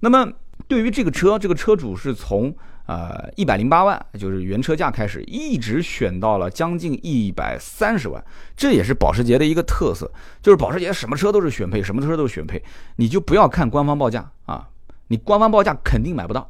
[0.00, 0.30] 那么
[0.66, 2.54] 对于这个车，这个车主是从
[2.86, 8.22] 呃一百零八万，就是原车价开始，一直选到了将近一百三十万，
[8.56, 10.10] 这也是保时捷的一个特色，
[10.42, 12.62] 就是保时捷什么车都是选配，什么车都是选配，
[12.96, 14.68] 你就不要看官方报价啊，
[15.08, 16.48] 你官方报价肯定买不到，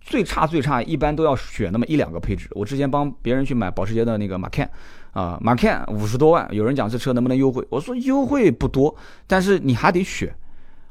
[0.00, 2.48] 最差最差一般都要选那么一两个配置。
[2.52, 4.68] 我之前帮别人去买保时捷的那个马 can
[5.12, 10.34] 啊，马 can 五十多万，有人讲这车能不能优惠，我说优惠不多，但是你还得选。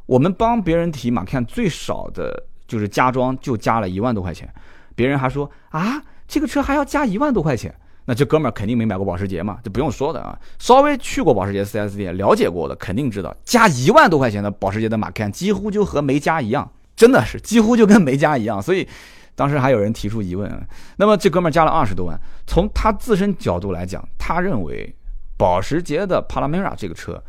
[0.05, 4.51] 我们帮别人提马看最少的就是加装就加了一万多块钱，
[4.95, 7.73] 别人还说啊，这个车还要加一万多块钱。
[8.07, 10.37] 那这哥们儿肯定没买过保时捷嘛，这不用说的啊。
[10.59, 18.61] 稍微去过保时捷 4S 店了解过的，肯定知道加一万多块钱的保时捷的马看，几乎就和没加一样，真的是几乎就跟没加一样。
[18.61, 18.87] 所以
[19.33, 20.51] 当时还有人提出疑问。
[20.97, 22.15] 那么这哥们儿加了二十多万，
[22.45, 24.95] 从他自身角度来讲，他认为
[25.35, 27.19] 保时捷的帕拉梅拉这个车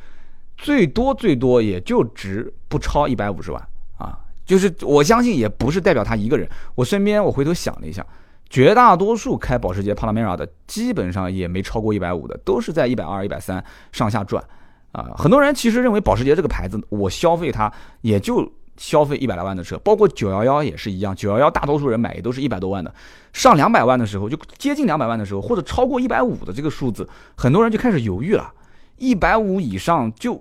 [0.56, 4.18] 最多最多也就值不超一百五十万啊。
[4.44, 6.48] 就是我相信也不是代表他一个人。
[6.74, 8.04] 我身边我回头想了一下。
[8.48, 14.40] 绝大多数开保时捷帕拉梅拉的，基本上也没超过一百五的，都是在一百二、一百三上下转，
[14.92, 17.70] 啊，很多人其实认为保时捷这个牌子，我消费它
[18.02, 22.94] 也就消费一百来万的车，包括九幺幺也是一样，九幺幺大多数人买也都是一百多万的，
[23.32, 28.54] 上两百万的时候，就接近两百万的时候，或者超过一百五的这个数字，很多人就开始犹豫了，
[28.96, 30.40] 一百五以上就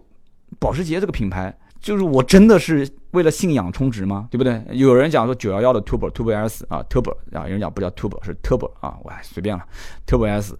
[0.65, 1.55] 保时捷这个品牌。
[1.79, 4.27] 就是我真的是为了信仰充值吗？
[4.31, 4.59] 对不对？
[4.71, 9.63] 有人讲说九幺幺的 Turbo Turbo S 啊 Turbo 啊，有人讲不叫 Turbo 是 Turbo 啊，我随便了
[10.07, 10.57] Turbo S，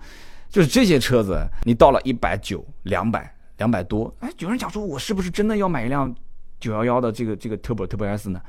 [0.51, 6.13] 就是这些车子，你到了一百九、两百、两百多，哎，有人讲说我是不是真的要买一辆
[6.59, 8.39] 九幺幺的这个这个 Turbo Turbo S 呢？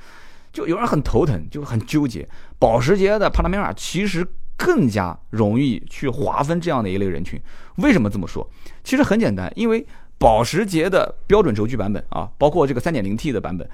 [0.53, 2.29] 就有人很头疼，就很纠结。
[2.59, 7.41] 保时捷的帕拉梅拉其实更加容易去划分这样的一类人群。
[7.77, 8.47] 为什么这么说？
[8.85, 9.87] 其实很简单，因为。
[10.19, 13.69] 保时捷的标准轴距版本啊，包括这个 3.0T 的版本，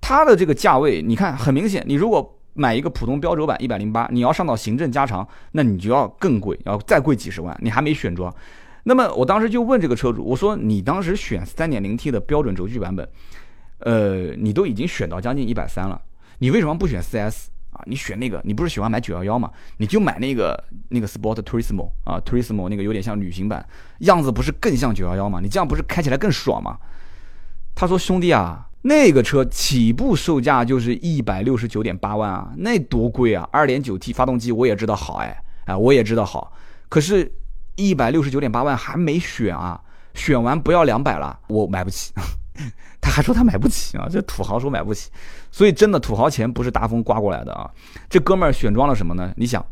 [0.00, 8.34] 它的这个价位，你看很明显，你如果买一个普通标轴版108，你要上到行政加长，那你就要更贵，要再贵几十万，你还没选装。
[8.84, 13.08] 那么我当时就问这个车主，我说你当时选 3.0T 的标准轴距版本，
[13.78, 16.00] 呃，你都已经选到将近130了，
[16.38, 17.46] 你为什么不选 4S？
[17.86, 19.50] 你选那个，你不是喜欢买九幺幺嘛？
[19.76, 23.66] 你就买那个那个 Sport Turismo 啊，Turismo 那个有点像旅行版，
[24.00, 25.40] 样子不是更像九幺幺吗？
[25.42, 26.78] 你这样不是开起来更爽吗？
[27.74, 33.48] 他说：“兄弟啊，那个车起步售价就是一百六十九点八万啊，那多贵啊！
[33.50, 36.52] 二点九 T 发动机我也知道好哎，啊我也知道好，
[36.90, 37.32] 可是，
[37.76, 39.80] 一百六十九点八万还没选啊，
[40.12, 42.12] 选完不要两百了，我买不起。”
[43.00, 45.10] 他还说他买不起啊，这土豪说买不起，
[45.50, 47.70] 所以真的土豪钱不是大风刮过来的啊。
[48.08, 49.32] 这哥们儿选装了什么呢？
[49.36, 49.64] 你想，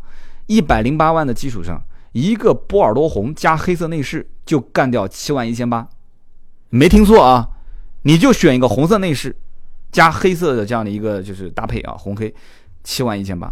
[0.47, 1.81] 一百零八万的基础上，
[2.13, 5.89] 一个波尔多红加黑色内饰就干掉七万一千八，
[6.71, 7.49] 没听错啊，
[8.03, 9.37] 你就选一个红色内饰
[9.93, 12.35] 加黑色的这样的一个就是搭配啊，红黑
[12.83, 13.51] 七万一千八。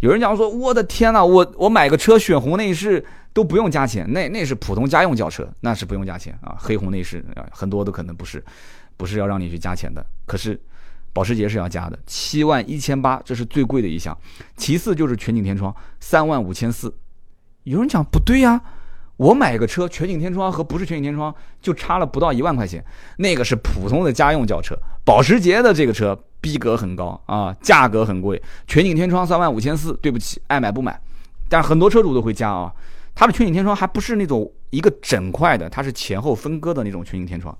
[0.00, 3.04] 有人讲说，我的天呐，我我买个车选红内饰。
[3.34, 6.56] 都不用加钱，那那是普通家用轿车，那是不用加钱啊。
[6.56, 8.42] 黑红内饰，很多都可能不是，
[8.96, 10.06] 不是要让你去加钱的。
[10.24, 10.58] 可是
[11.12, 14.16] 保时捷是要加的，七万一千八，这是最贵的一项。
[14.56, 16.94] 其次就是全景天窗，三万五千四。
[17.64, 18.60] 有人讲不对呀，
[19.16, 22.84] 我买个车全景天窗和不是全景天窗就差了不到一万块钱，
[23.18, 24.78] 那个是普通的家用轿车。
[25.04, 29.92] 保时捷的这个车逼格很高啊，价格很贵，全景天窗三万五千四。
[30.00, 31.00] 对不起，爱买不买。
[31.48, 32.72] 但很多车主都会加啊。
[33.14, 37.56] 它的全景天窗还不是那种一个整块的，它是前后分割的那种全景天窗。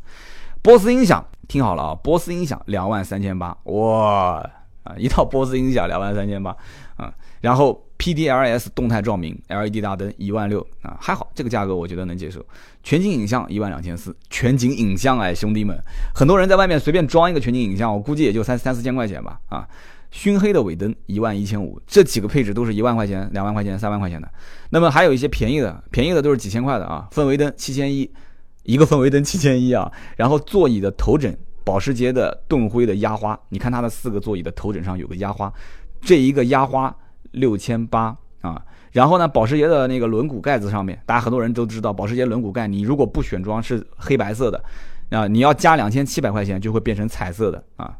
[0.62, 4.36] 波斯音响，听好了啊，波斯音响两万三千八，哇
[4.82, 6.56] 啊，一套波斯音响两万三千八
[6.96, 7.12] 啊。
[7.40, 12.44] 然后 PDLS 动态照明 LED 大灯一万六啊，还好这个价格我觉得能接受。
[12.82, 15.78] 全景影像一万两千四，全景影像哎，兄弟们，
[16.14, 19.68] 很多人在外面随便装一个全景影像，我估计也就三三四千块钱吧啊。
[20.14, 24.30] 熏黑的尾灯一万一千五，这几个配置都是一万块钱、两万块钱、三万块钱的。
[24.70, 27.08] 那么还有一些便宜的，便宜的都是几千块的啊。
[27.10, 28.08] 氛围灯七千一，
[28.62, 29.90] 一个氛围灯七千一啊。
[30.16, 35.52] 然后座椅的头枕，保时捷的盾灰的压花，你看它的四个座椅的头枕上有个压花，
[36.00, 36.96] 这一个压花
[37.32, 38.64] 六千八啊。
[38.92, 44.62] 然后呢，保时捷的那个轮毂盖子上面，大家很多人都知道，保时捷轮毂盖你如果不选装是黑白色的。
[45.14, 47.96] 啊，你要加两千七百块钱，就会变成彩色的啊，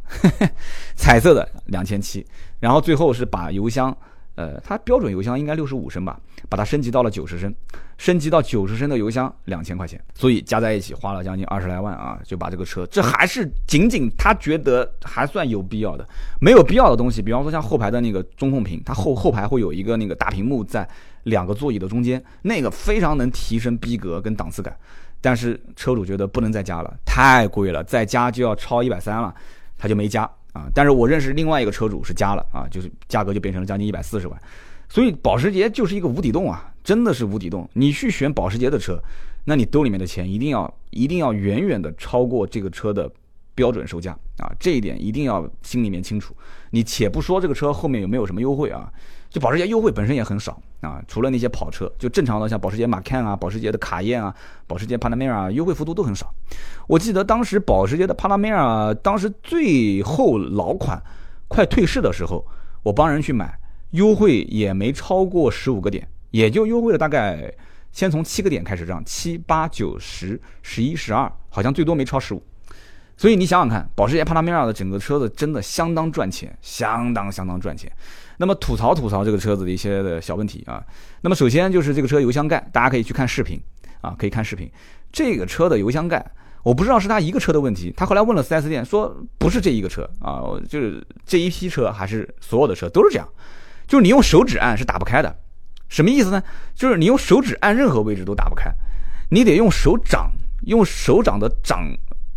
[0.96, 2.26] 彩色的两千七，
[2.58, 3.96] 然后最后是把油箱，
[4.34, 7.54] 呃，它标准油箱应该六十五升吧，把它升级到了九十升，
[7.96, 16.06] 升级到九十升的油箱两千块钱，所以加在一起花了将近二十来万啊，就把这个车，这还是仅仅他觉得还算有必要的，
[16.40, 20.88] 没有必要的东西，比方说像后排的那个中控屏，它后后排会有一个那个大屏幕在
[21.24, 24.76] 两个座椅的中间，那个非常能提升逼格跟档次感。
[25.24, 29.34] 但是车主觉得不能再加了，太贵了，再加就要超一百三了，
[29.78, 30.68] 他就没加啊。
[30.74, 34.38] 但是我认识另外一个车主是加了啊，就是价格就变成了将近一百四十万。
[34.86, 37.66] 所以保时捷就是一个无底洞啊，真的是无底洞。
[37.72, 39.00] 你去选保时捷的车，
[39.46, 43.10] 那你兜里面的钱一定要一定要远远的超过这个车的
[43.54, 46.36] 标准售价啊，这一点一定要心里面清楚。
[46.68, 48.92] 你且不说这个车后面有没有什么优惠啊。
[49.30, 54.34] 就保时捷优惠本身也很少啊，除了那些跑车，就正常的像保时捷马 can 啊、保时捷的卡宴啊、
[54.66, 56.32] 保时捷帕拉梅拉啊，优惠幅度都很少。
[56.86, 61.02] 我记得当时保时捷的帕拉梅拉，当时最后老款
[61.48, 62.46] 快退市的时候，
[62.82, 63.58] 我帮人去买，
[63.92, 67.52] 优惠也没超过十五个点，也就优惠了大概
[67.92, 72.42] 先从七个点开始这样，七八九十十一十二，好像最多没超十五。
[73.16, 77.90] 所以你想想看，保时捷帕拉梅拉的整个车子真的相当赚钱，相当相当赚钱。
[78.38, 80.82] 那么吐槽吐槽这个车子的一些的小问题啊。
[81.20, 83.60] 那么首先就是这个车油箱盖，大家可以去看视频
[84.00, 84.70] 啊，可以看视频。
[85.12, 86.24] 这个车的油箱盖，
[86.62, 87.92] 我不知道是他一个车的问题。
[87.96, 93.28] 他后来问了 4S 店，说不是这一个车啊，就是这一批车还是所有的车都是这样，
[93.86, 95.36] 就是你用手指按是打不开的。
[95.88, 96.42] 什么意思呢？
[96.74, 98.72] 就是你用手指按任何位置都打不开，
[99.30, 100.32] 你得用手掌，
[100.66, 101.86] 用手掌的掌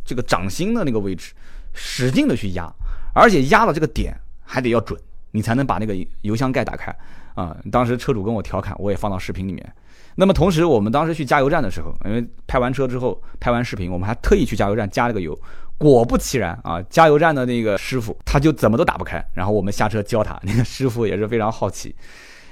[0.06, 1.34] 这个掌心的那个位置
[1.74, 2.72] 使劲的去压，
[3.16, 5.00] 而且压的这个点还得要准。
[5.32, 6.96] 你才能把那个油箱盖打开
[7.36, 7.56] 啊！
[7.72, 9.74] 当时车主跟我调侃，我也放到视频里面。
[10.16, 15.38] 那么同时，我们当时去加油站的时候，因为拍完车之后拍完视频，我们还特意去加油站加了个油。
[15.78, 19.24] 果不其然啊，加油站的那个师傅他就怎么都打不开。
[19.36, 21.96] 然后我们下车教他，那个师傅也是非常好奇。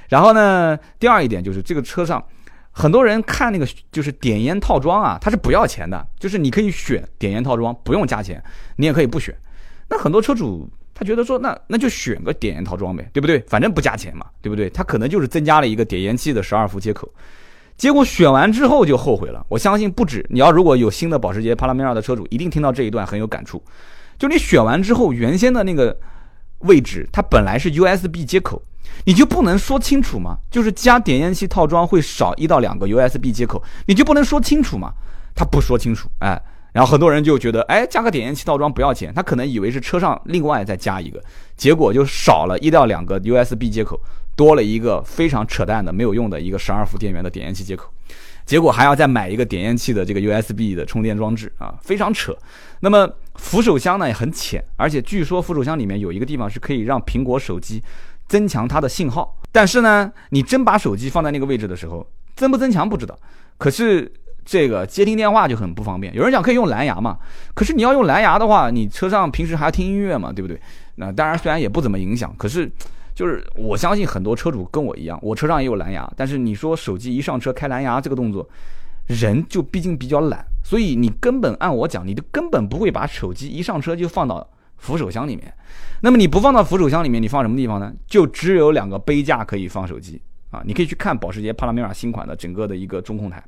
[0.09, 2.23] 然后呢，第二一点就是这个车上
[2.69, 8.43] 很多人看那个就是点烟套装啊，它是不要钱的，就是你可以选点烟套装，不用加钱，
[8.75, 9.35] 你也可以不选。
[9.89, 10.69] 那很多车主。
[10.97, 13.38] 他觉得说，那那就选个点烟套装呗，对不对？
[13.49, 14.69] 反正不加钱嘛，对不对？
[14.69, 17.12] 他可能就是增加了一个点烟器的十二伏接口，
[17.75, 19.45] 结果选完之后就后悔了。
[19.49, 23.62] 我相信不止，你要如果有新的保时捷帕拉梅拉的车主，一定听到这一段很有感触。
[24.17, 25.99] 就你选完之后，原先的那个
[26.60, 28.62] 位置，它本来是 USB 接口，
[29.03, 30.38] 你就不能说清楚吗？
[30.49, 34.93] 就是加点烟器套装会少一到两个 USB 接口，你就不能说清楚吗？
[35.36, 36.41] 他不说清楚，哎。
[36.75, 41.23] 然后很多人就觉得，哎，加个点烟器套装不要钱，他可能以为是车上另外再加一个，
[41.55, 43.97] 结果就少了一到两个 USB 接口，
[44.35, 47.89] 多了一个非常扯淡的、没有用的一个十二伏电源的点烟器接口，
[48.45, 52.38] 结果还要再买一个点烟器的这个 USB 的充电装置啊，非常扯。
[52.81, 57.81] 那么扶手箱呢也很浅，而且据说扶手箱里面有一个地方是可以让苹果手机
[58.27, 63.17] 增强它的信号，但是呢，你真把手机放在那个位置的时候，增不增强不知道，
[63.57, 64.11] 可是。
[64.45, 66.13] 这个接听电话就很不方便。
[66.13, 67.17] 有人讲可以用蓝牙嘛？
[67.55, 70.58] 可是你要用蓝牙的话，你车上平时还要听音乐嘛，对不对？
[70.97, 72.71] 那当然，虽然也不怎么影响，可是
[73.15, 76.10] 就是我相信很多车主跟我一样，我车上也有蓝牙。
[76.15, 78.47] 但是你说手机一上车开蓝牙这个动作，
[79.08, 85.51] 人就毕竟比较懒，所以你根本按我讲，你都根本不会把手机一上车就放到扶手箱里面。
[86.01, 87.91] 那么你不放到扶手箱里面，你放什么地方呢？
[88.05, 90.62] 就只有两个杯架可以放手机啊。
[90.65, 93.43] 你可以去看保时捷帕拉梅拉新款的整个的一个中控台。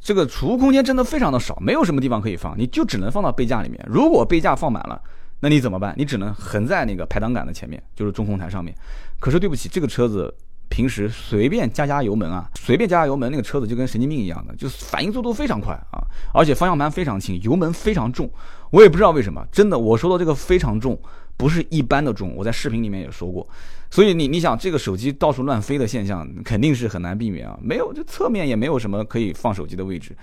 [0.00, 3.84] 这个储物空间真的非常的少，没有什么地方可以放，你就只能放到杯架里面。
[3.88, 5.00] 如果杯架放满了，
[5.40, 5.94] 那你怎么办？
[5.96, 8.74] 你只能横在那个排挡杆的前面，就是中控台上面。
[9.18, 10.32] 可是对不起，这个车子
[10.68, 18.30] 平时随便加加油门啊， 随便加加油门，那个车子就跟神经病一样的，就是反应速度非常快啊，而且方向盘非常轻，油门非常重。
[18.70, 20.98] 我也不知道为什么，真的，我说的这个非常重，
[21.38, 22.34] 不是一般的重。
[22.36, 23.48] 我在视频里面也说过。
[23.90, 30.14] 所以你你想这个手机到处乱飞的现象肯定是很难避免啊，没有这侧面也没有什么可以放手机的位置，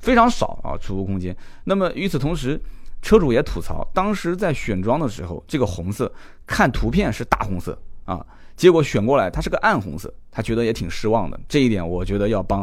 [0.00, 1.34] 非常少啊储物空间。
[1.64, 2.60] 那么与此同时，
[3.00, 6.12] 车主也吐槽，当时在选装的时候，这个红色
[6.46, 8.22] 看图片是大红色啊，
[8.54, 11.40] 结果选过来它是个暗红色，他觉得也挺失望的。
[11.48, 12.60] 这一点我觉得要帮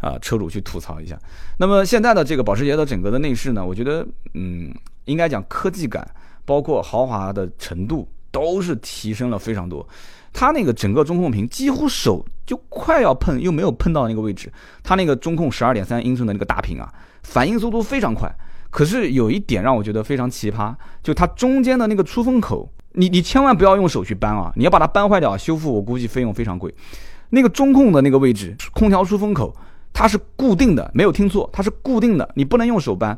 [0.00, 1.18] 啊车主去吐槽一下。
[1.56, 4.70] 那么现在的这个保时捷的整个的内饰呢，我觉得嗯
[5.06, 6.06] 应该讲科技感，
[6.44, 8.08] 包括豪华的程度。
[8.34, 9.86] 都是提升了非常多，
[10.32, 14.52] 它那个整个中控屏几乎手就快要碰，又没有碰到那个位置。
[14.82, 18.28] 它那个中控十二点三英寸的那个大屏啊，反应速度非常快。
[18.70, 26.74] 可是有一点让我觉得非常奇葩，就它中间的那个出风口，你你千万不要用手去扳啊，你要把它扳坏掉，修复我估计费用非常贵。
[27.30, 29.54] 那个中控的那个位置，空调出风口
[29.92, 33.16] 它是固定的，没有听错，它是固定的，你不能用手扳，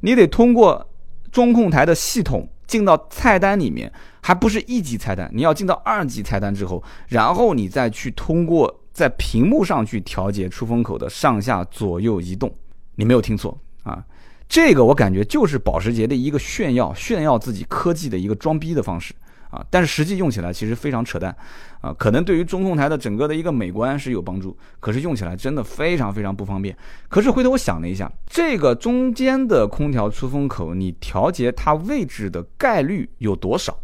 [0.00, 0.84] 你得通过
[1.30, 2.48] 中控台的系统。
[2.66, 12.52] 进到菜单里面，还不是一级菜单，你要进到二级菜单之后，然后你再去通过在屏幕上去调节出风口的上下左右移动。
[12.96, 14.04] 你没有听错啊，
[14.48, 19.14] 这个我感觉就是保时捷的一个炫耀，炫耀自己科技的一个装逼的方式。
[19.50, 21.34] 啊，但是实际用起来其实非常扯淡，
[21.80, 26.76] 啊，可能对于中控台的整个的一个美观是有帮助，可是用起来真的非常非常不方便。
[27.08, 33.78] 可是回头我想了一下，这个中间的空调出风口，你调节它位置的概率有多少？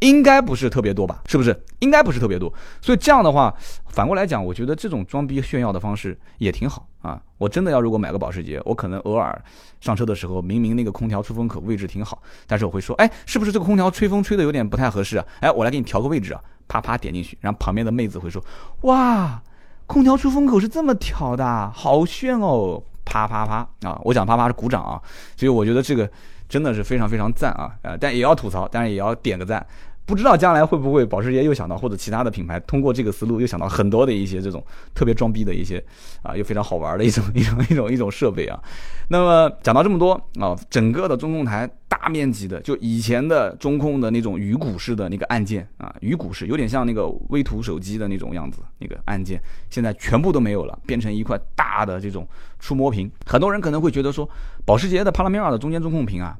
[0.00, 1.22] 应该不是特别多吧？
[1.26, 1.58] 是不是？
[1.80, 2.52] 应该不是特别多。
[2.80, 3.54] 所以这样的话，
[3.88, 7.20] 反过来讲，我觉得这种装逼炫耀的方式也挺好啊。
[7.36, 9.40] 我真的要如果买个保时捷，我可能偶尔
[9.80, 15.24] 上车的时候，明明那个空调出风口位置挺好，但是我会说，哎，是不是这个空调吹风吹的有点不太合适啊？
[15.40, 18.42] 哎，我来给你调个位置啊，啪啪点进去，然后旁边的妹子会说，
[18.82, 19.42] 哇，
[19.86, 22.82] 空调出风口是这么调的，好炫哦。
[23.10, 23.98] 啪啪啪啊！
[24.04, 25.00] 我讲啪啪是鼓掌啊，
[25.34, 26.06] 所以我觉得这个
[26.46, 27.72] 真的是非常非常赞啊！
[27.80, 29.66] 呃，但也要吐槽，但是也要点个赞。
[30.08, 35.84] 不知道将来会不会保时捷又想到，或者其他的品牌通过这个思路又想到很多的一些这种特别装逼的一些
[36.22, 38.58] 啊，又非常好玩的一种一种一种一种设备啊。
[39.10, 49.38] 那么讲到这么多啊，整个的中控台大面积的，就以前的中控的那种鱼骨式的那个按键啊，鱼骨式有点像那个微图手机的那种样子，那个按键
[49.68, 52.26] 现在全部都没有了，变成一块大的这种
[52.58, 53.10] 触摸屏。
[53.26, 54.26] 很多人可能会觉得说，
[54.64, 56.34] 保时捷的帕拉梅拉的中间中控屏啊，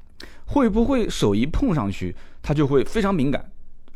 [0.46, 3.44] 会不会手一碰上去，它就会非常敏感？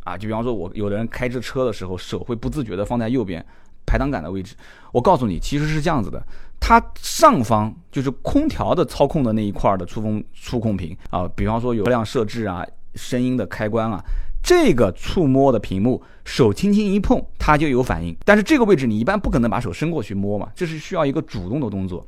[0.05, 3.45] 啊，就比方说，我有的人开着车的时候，手会不自觉的放在右边
[3.87, 4.55] 排挡杆的位置。
[4.93, 6.23] 我告诉你，其实是这样子的，
[6.61, 14.03] 它上方就是空调的操控的那一块的触风触控屏啊，比方说有车辆设置啊、声音的开关啊，
[14.43, 18.17] 这个触摸的屏幕，手轻轻一碰，它就有反应。
[18.25, 22.07] 但是这个位置你一般不可能把手伸过去摸嘛，这是需要一个主动的动作。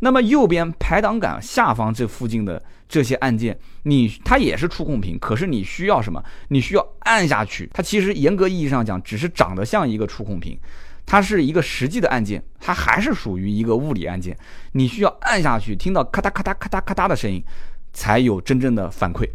[0.00, 6.22] 那么右边排挡杆下方这附近的这些按键，你它也是触控屏，可是你需要什么？
[6.48, 7.68] 你需要按下去。
[7.72, 10.58] 它其实严格意义上讲，只是长得像一个触控屏，
[11.06, 14.36] 它是一个实际的按键，它还是属于一个物理按键。
[14.72, 17.44] 你需要按下去，听到咔嗒咔嗒咔嗒咔嗒的声音，
[17.92, 19.28] 才有真正的反馈。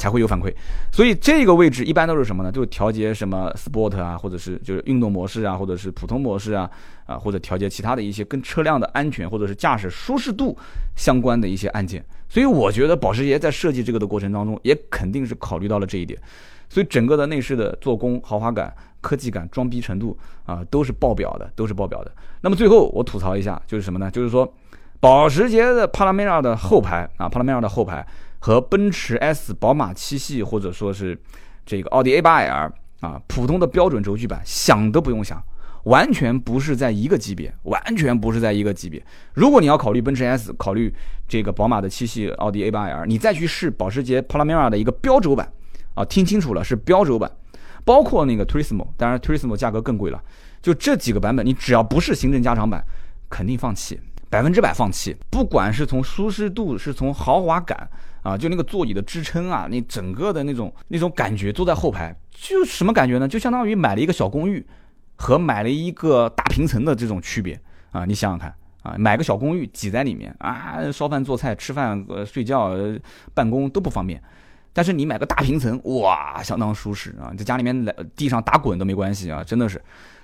[0.00, 0.50] 才会有反馈，
[0.90, 2.50] 所以这个位置一般都是什么呢？
[2.50, 6.70] 就是调节什么 Sport 啊，或者是就是运动模式啊，或者是普通模式啊，
[7.04, 10.56] 啊或者调节其他的一些跟车辆的安全或者是驾驶舒适度
[10.96, 12.02] 相关的一些按键。
[12.30, 16.18] 所以我觉得保时捷在设计这个的过程当中，也肯定是考虑到了这一点。
[16.70, 22.10] 所以整个的内饰的做工、豪华感、科技感、装逼程度啊，都是爆表的，都是爆表的。
[22.40, 24.10] 那么最后我吐槽一下，就是什么呢？
[24.10, 24.50] 就是说
[24.98, 28.06] 保时捷的帕拉梅拉的后排啊，帕拉梅拉的后排。
[28.40, 31.16] 和奔驰 S、宝马七系或者说是
[31.64, 35.42] 这个奥迪 A8L 啊，普通的标准轴距版，想都不用想，
[35.84, 39.02] 完全不是在一个级别，完全不是在一个级别。
[39.34, 40.92] 如果你要考虑奔驰 S，考虑
[41.28, 45.50] 这个宝马的七系、奥迪 A8L，你再去试保时捷 Panamera 的一个标轴版
[45.94, 47.30] 啊，听清楚了，是标轴版，
[47.84, 50.22] 包括那个 Turismo，当然 Turismo 价格更贵了。
[50.60, 52.84] 就这几个版本，你只要不是行政加长版，
[53.30, 55.16] 肯定放弃，百分之百放弃。
[55.30, 57.88] 不管是从舒适度，是从豪华感。
[58.22, 63.26] 啊，就那个座椅的支撑啊，你整个的那种那种感觉，坐在后排就什么感觉呢？
[63.26, 64.66] 就相当于买了一个小公寓，
[65.16, 67.60] 和买了一个大平层的这种区别
[67.92, 68.04] 啊！
[68.04, 72.74] 你想想看啊，买个小公寓挤在里面啊，烧饭做菜、吃饭、睡觉、
[73.32, 74.22] 办公都不方便，
[74.72, 77.32] 但是你买个大平层，哇，相当舒适啊！
[77.38, 79.82] 在家里面来地上打滚都没关系啊，真的是。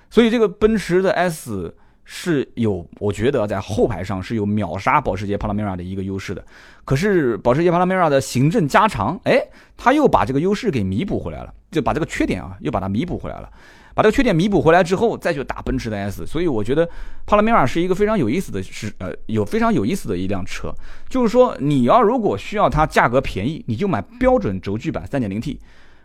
[0.09, 1.75] 所以这个奔驰的 S。
[2.09, 6.41] 是有，我觉得在后排上是有秒杀保时捷帕拉梅拉的一个优势的。
[6.85, 9.45] 可是保时捷帕拉梅拉的行政加长，哎，
[9.75, 13.49] 他又把这个优势给弥补回来了，就把这个缺点啊，又把它弥补回来了。
[13.93, 16.25] 把这个缺点弥补回来之后，再去打奔驰的 S。
[16.25, 16.87] 所以我觉得
[17.25, 20.73] 帕拉梅拉是一个非常有意思的，是呃，有非常有意思的一辆车。
[21.09, 25.57] 就是说，你要如果需要它价格便宜，你就买标准轴距版 3.0T。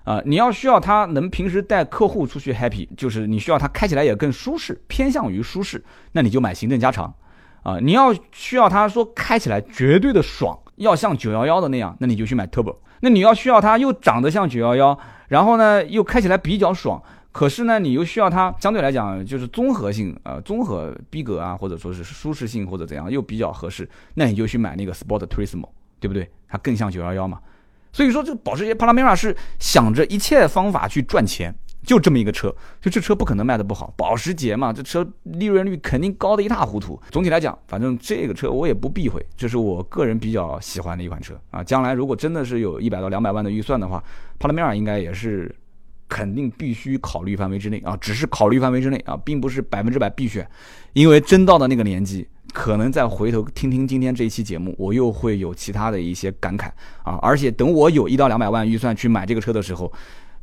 [0.05, 7.15] 啊，你要需要它能平时带客户出去 happy，就是你需要它开起来也更舒适，偏向于舒适，那你就买行政加长。
[7.63, 12.77] 啊，你要需要它说开起来绝对的爽，要像九幺幺的那样，那你就去买 turbo。
[13.03, 14.99] 那你要需要它又长得像九幺幺，
[15.29, 17.01] 然后呢又开起来比较爽，
[17.31, 25.69] 可是呢你又需要它相对来讲就是综合性啊，综合逼格啊，或者说是舒适性或者怎样又比较合适，那你就去买那个 sport turismo，
[26.01, 26.29] 对不对？
[26.49, 27.39] 它更像九幺幺嘛。
[27.93, 33.93] 所以说，这个保时捷帕拉梅拉是想着一切方法去赚钱，就这么一个车，就这车不可能卖的不好。
[33.97, 36.99] 保时捷嘛，这车利润率肯定高的一塌糊涂。
[37.11, 41.63] 总体来讲，反正这个车我也不避讳，这是我个人比较喜欢的一款车啊。
[41.63, 44.03] 将来如果真的是有一百到两百万的预算的话，
[44.39, 45.55] 帕拉梅拉应该也是
[46.09, 50.49] 肯定必须考虑范围之内啊，只是考虑范围之内啊，并不是百分之百必选，
[50.95, 52.27] 因为真到的那个年纪。
[52.53, 56.67] 可能再回头听听今天这一期节目，我又会有其他的一些感慨
[57.03, 57.19] 啊！
[57.23, 59.93] 而且等我有一到两百万预算去买这个车的时候。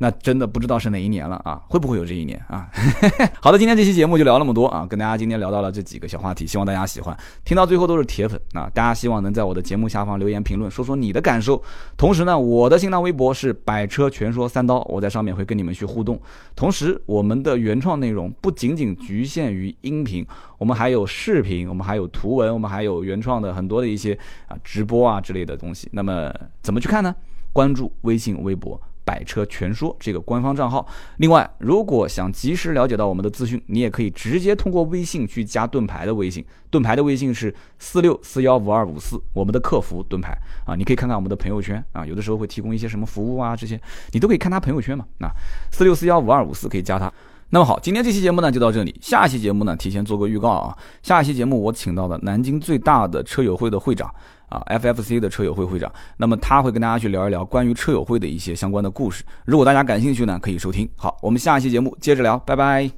[0.01, 1.61] 那真的不知道是哪一年了啊？
[1.67, 2.69] 会不会有这一年啊？
[3.41, 7.15] 好的，今天这期节目就聊那么多啊，跟大家今天聊到了这几个小话题，希望大家喜欢。
[7.43, 11.61] 听到最后都是铁粉啊，大家希望能在我的节目下方留言评论，说说你的感受。
[11.97, 16.17] 同时呢，我的新浪微博是百车全说三刀，我在上面会跟你们去互动。
[16.55, 20.25] 同时，我们的原创内容不仅仅局限于音频，
[20.57, 25.89] 我们还有视频，我们还有图文，我们还有原创的很多的一些啊直播啊之类的东西。
[25.91, 27.13] 那么怎么去看呢？
[27.51, 28.79] 关注微信、微博。
[29.09, 30.87] 百车全说这个官方账号。
[31.17, 36.45] 另外，如果想及时了解到我们的资讯，你也可以直接通过微信去加盾牌的微信。
[36.69, 40.37] 盾牌的微信是四六四幺五二五四，我们的客服盾牌
[40.67, 43.81] 啊，你可以看看我们的朋友圈啊，有的时候会提供一些什么服务啊，这些
[44.11, 45.03] 你都可以看他朋友圈嘛。
[45.17, 45.27] 那
[45.71, 47.11] 四六四幺五二五四可以加他。
[47.49, 54.13] 那么好，今天这期节目呢就到这里，下期节目呢提前做个预告啊，下期节目我请到了南京最大的车友会的会长
[54.49, 60.89] 啊，FFC 的车友会会长，那么他会跟大家去聊一聊关于车友会的一些相关的故事，如果大家感兴趣呢，可以收听。
[60.95, 62.89] 好，我们下一期节目接着聊，拜拜。